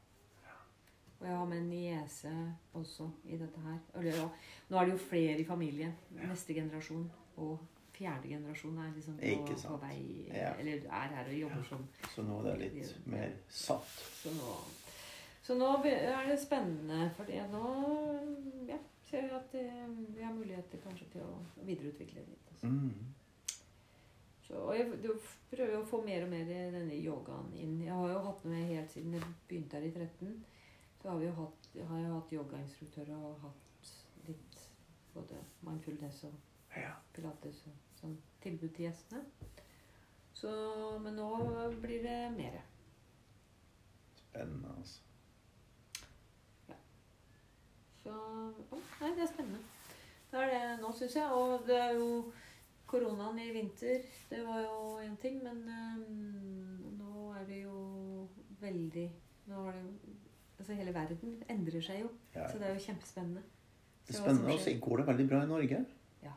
Og 1.21 1.27
jeg 1.27 1.37
har 1.37 1.45
med 1.45 1.57
en 1.61 1.69
niese 1.69 2.31
også 2.73 3.05
i 3.29 3.37
dette 3.37 3.61
her. 3.61 3.77
Eller, 3.99 4.15
ja, 4.17 4.29
nå 4.69 4.77
er 4.77 4.87
det 4.87 4.95
jo 4.95 5.03
flere 5.03 5.37
i 5.39 5.45
familien. 5.45 5.93
Neste 6.17 6.55
generasjon 6.57 7.05
og 7.37 7.59
fjerde 7.93 8.31
generasjon 8.31 8.79
er 8.81 8.93
liksom 8.95 9.19
på, 9.21 9.55
på 9.67 9.77
vei 9.83 9.99
Ja. 10.33 10.53
Eller 10.59 10.87
er 10.89 11.15
her 11.15 11.29
og 11.29 11.39
jobber 11.39 11.63
som 11.69 11.87
Så 12.15 12.25
nå 12.25 12.39
er 12.41 12.57
det 12.57 12.71
litt 12.73 13.05
mer 13.05 13.35
satt. 13.49 13.93
Så 14.23 14.33
nå, 14.33 14.55
så 15.43 15.57
nå 15.59 15.69
er 15.85 16.27
det 16.29 16.39
spennende, 16.41 17.11
for 17.17 17.29
nå 17.53 17.65
ja, 18.69 18.77
ser 19.09 19.27
jeg 19.27 19.37
at 19.37 19.55
eh, 19.61 19.87
vi 20.15 20.23
har 20.23 20.33
muligheter 20.33 20.81
kanskje 20.83 21.09
til 21.13 21.25
å 21.27 21.65
videreutvikle 21.67 22.23
det 22.23 22.33
litt. 22.33 22.53
Altså. 22.55 22.67
Mm. 22.67 23.13
Så, 24.47 24.57
og 24.57 24.73
jeg 24.75 24.97
du 25.03 25.11
prøver 25.51 25.77
å 25.77 25.87
få 25.87 26.01
mer 26.05 26.25
og 26.25 26.33
mer 26.33 26.47
denne 26.49 26.97
yogaen 26.97 27.53
inn. 27.53 27.77
Jeg 27.85 27.93
har 27.93 28.09
jo 28.09 28.23
hatt 28.25 28.47
med 28.49 28.71
helt 28.71 28.91
siden 28.93 29.19
jeg 29.19 29.29
begynte 29.47 29.77
her 29.77 29.85
i 29.87 29.93
13. 29.93 30.33
Så 31.01 31.09
har, 31.09 31.17
vi 31.17 31.25
jo 31.25 31.33
hatt, 31.33 31.69
har 31.89 31.97
jeg 31.97 32.13
hatt 32.13 32.33
yogainstruktører 32.35 33.15
og 33.17 33.39
hatt 33.41 33.93
litt 34.27 34.57
både 35.15 35.39
mindfulness 35.65 36.23
og 36.29 36.33
Ja. 36.77 36.91
pilates 37.13 37.65
og 37.67 37.73
som 37.99 38.17
tilbud 38.41 38.69
til 38.69 38.85
gjestene. 38.85 39.23
Så, 40.33 40.51
men 41.03 41.17
nå 41.17 41.29
blir 41.81 42.03
det 42.05 42.19
mer. 42.37 42.61
Spennende, 44.15 44.75
altså. 44.77 45.01
Så 48.03 48.13
å, 48.13 48.79
Nei, 49.01 49.11
det 49.17 49.25
er 49.25 49.29
spennende. 49.29 49.59
Det 50.31 50.39
er 50.39 50.53
det 50.53 50.63
nå, 50.81 50.93
syns 50.97 51.17
jeg. 51.17 51.33
Og 51.35 51.67
det 51.67 51.77
er 51.77 51.97
jo 51.99 52.31
koronaen 52.89 53.39
i 53.41 53.51
vinter. 53.53 54.05
Det 54.29 54.41
var 54.47 54.63
jo 54.63 54.79
én 55.03 55.17
ting, 55.21 55.41
men 55.43 55.61
um, 55.67 56.87
nå 56.97 57.27
er 57.35 57.45
det 57.49 57.63
jo 57.65 58.27
veldig 58.61 59.09
Nå 59.49 59.63
har 59.65 59.73
det 59.73 59.81
jo 59.81 60.15
Altså, 60.61 60.75
hele 60.77 60.91
verden 60.93 61.31
endrer 61.49 61.81
seg 61.81 62.03
jo. 62.03 62.09
Ja. 62.35 62.43
Så 62.51 62.59
det 62.61 62.67
er 62.67 62.75
jo 62.75 62.81
kjempespennende. 62.83 63.41
Det 64.05 64.13
er 64.13 64.17
spennende 64.19 64.53
å 64.53 64.59
se. 64.61 64.73
Går 64.77 65.01
det 65.01 65.05
veldig 65.07 65.23
bra 65.31 65.39
i 65.41 65.47
Norge? 65.49 65.79
Ja. 66.21 66.33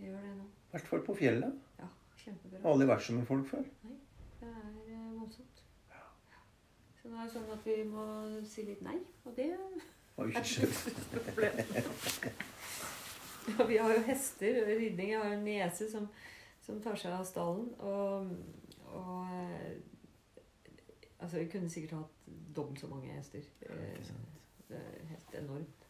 Jeg 0.00 0.08
gjør 0.08 0.24
det 0.24 0.32
nå. 0.40 0.46
I 0.48 0.72
hvert 0.72 0.88
fall 0.90 1.04
på 1.06 1.14
fjellet. 1.20 1.60
Ja, 1.78 1.86
kjempebra. 2.24 2.62
Aldri 2.66 2.88
vært 2.90 3.04
så 3.06 3.14
mye 3.14 3.28
folk 3.28 3.46
før. 3.52 3.68
Nei, 3.86 3.94
Det 4.40 4.48
er 4.50 4.64
eh, 4.96 5.04
voldsomt. 5.20 5.62
Så 6.98 7.12
nå 7.12 7.20
er 7.20 7.28
det 7.28 7.34
sånn 7.36 7.52
at 7.54 7.68
vi 7.70 7.76
må 7.86 8.06
si 8.50 8.64
litt 8.66 8.82
nei, 8.82 8.96
og 9.22 9.36
det 9.38 9.46
Oi, 9.54 10.26
er 10.34 10.42
problemet. 10.42 10.98
problem. 11.14 11.60
ja, 13.52 13.68
vi 13.70 13.78
har 13.84 13.94
jo 13.94 14.02
hester 14.08 14.58
og 14.64 14.72
ridning. 14.82 15.12
Jeg 15.14 15.22
har 15.22 15.36
en 15.36 15.46
niese 15.46 15.86
som, 15.94 16.10
som 16.66 16.82
tar 16.82 16.98
seg 16.98 17.14
av 17.14 17.22
stallen. 17.30 17.70
Og, 17.78 18.34
og 18.98 19.30
eh, 19.30 19.78
Altså, 21.18 21.38
vi 21.38 21.48
kunne 21.50 21.70
sikkert 21.70 21.98
hatt 21.98 22.30
dobbelt 22.56 22.80
så 22.80 22.86
mange 22.90 23.10
hester. 23.12 23.42
Eh. 23.66 24.12
Det 24.68 24.76
er 24.76 25.04
helt 25.08 25.34
enormt. 25.42 25.86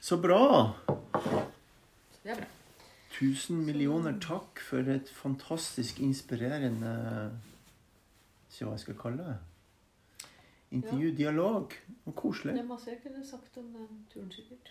Så 0.00 0.20
bra! 0.22 0.74
Det 2.22 2.30
er 2.30 2.36
bra. 2.38 2.46
Tusen 3.18 3.64
millioner 3.66 4.14
takk 4.22 4.60
for 4.62 4.86
et 4.92 5.08
fantastisk 5.10 5.98
inspirerende 6.04 6.92
Se 8.48 8.64
hva 8.64 8.76
jeg 8.76 8.84
skal 8.84 8.98
kalle 9.00 9.24
det. 9.26 10.28
Intervju, 10.78 11.10
dialog. 11.16 11.74
Og 12.06 12.14
koselig. 12.16 12.54
Det 12.54 12.62
er 12.62 12.68
masse 12.68 12.92
jeg 12.92 13.00
kunne 13.02 13.24
sagt 13.26 13.58
om 13.60 13.72
den 13.74 14.06
turen, 14.12 14.30
sikkert. 14.32 14.70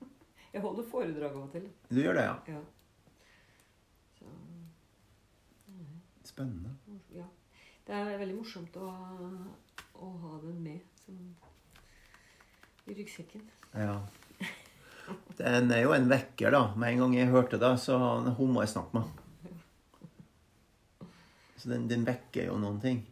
Jeg 0.54 0.62
holder 0.64 0.86
foredrag 0.90 1.34
av 1.34 1.42
og 1.42 1.52
til. 1.52 1.66
Du 1.90 2.00
gjør 2.00 2.16
det, 2.16 2.24
ja? 2.24 2.54
Ja. 2.54 2.62
Så, 4.18 4.30
Spennende. 6.32 6.72
ja. 7.14 7.26
Det 7.90 7.98
er 7.98 8.20
veldig 8.20 8.36
morsomt 8.38 8.76
å, 8.78 8.88
å 9.98 10.08
ha 10.22 10.36
den 10.44 10.60
med 10.62 10.78
som, 11.02 11.16
i 12.86 12.94
ryggsekken. 12.94 13.42
Ja. 13.74 13.96
Den 15.40 15.72
er 15.74 15.82
jo 15.82 15.90
en 15.96 16.06
vekker, 16.06 16.54
da. 16.54 16.60
Med 16.78 16.92
en 16.92 17.00
gang 17.02 17.16
jeg 17.18 17.32
hørte 17.32 17.58
det, 17.58 17.72
så 17.82 17.98
hun 17.98 18.52
må 18.54 18.62
jeg 18.62 18.70
snakke 18.76 19.00
med. 19.00 21.10
Så 21.58 21.72
den, 21.72 21.88
den 21.90 22.06
vekker 22.06 22.46
jo 22.52 22.60
noen 22.62 22.78
ting. 22.84 23.02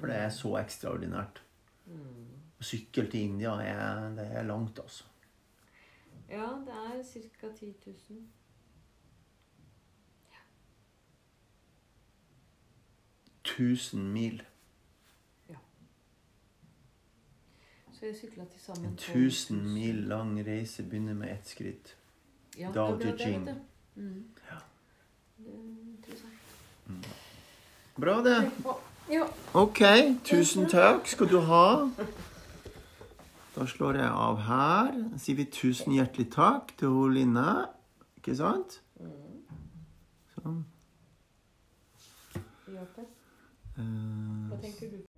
For 0.00 0.10
det 0.10 0.18
er 0.24 0.34
så 0.34 0.56
ekstraordinært. 0.58 1.38
Mm. 1.86 2.34
Å 2.58 2.66
sykle 2.66 3.06
til 3.12 3.30
India, 3.30 3.54
er, 3.62 4.10
det 4.18 4.26
er 4.34 4.50
langt, 4.50 4.82
altså. 4.82 5.06
Ja, 6.26 6.50
det 6.66 6.74
er 6.74 7.06
ca. 7.38 7.54
10 7.54 7.70
000. 7.86 8.26
1000 13.58 14.12
mil. 14.12 14.42
Så 17.92 18.06
jeg 18.06 18.16
sykla 18.16 18.44
til 18.44 18.60
sammen 18.60 18.86
En 18.90 18.96
12 18.96 19.16
000. 19.18 19.26
1000 19.26 19.74
mil 19.74 19.94
lang 19.94 20.46
reise 20.46 20.82
begynner 20.82 21.14
med 21.14 21.32
ett 21.32 21.48
skritt. 21.48 21.96
Ja, 22.58 22.70
bra, 22.72 22.90
de 22.90 23.14
Jing. 23.18 23.46
det. 23.46 23.54
Mm. 23.94 24.24
Ja. 24.50 24.58
Det 26.06 26.14
er. 26.14 27.08
Bra, 27.96 28.18
det. 28.24 28.50
Ja. 29.10 29.24
Ok, 29.54 29.80
tusen 30.24 30.68
takk 30.68 31.06
skal 31.06 31.28
du 31.28 31.38
ha. 31.40 31.90
Da 33.54 33.66
slår 33.66 33.92
jeg 34.02 34.10
av 34.10 34.38
her. 34.48 34.92
Da 35.12 35.18
sier 35.18 35.38
vi 35.38 35.44
tusen 35.44 35.94
hjertelig 35.94 36.32
takk 36.34 36.74
til 36.78 36.88
hun 36.88 37.14
Line. 37.14 37.48
Ikke 38.18 38.36
sant? 38.36 38.80
Sånn. 40.34 40.64
Ja, 42.68 42.82
Eh, 42.82 43.13
Hva 43.76 44.56
tenker 44.62 44.90
du? 44.90 45.13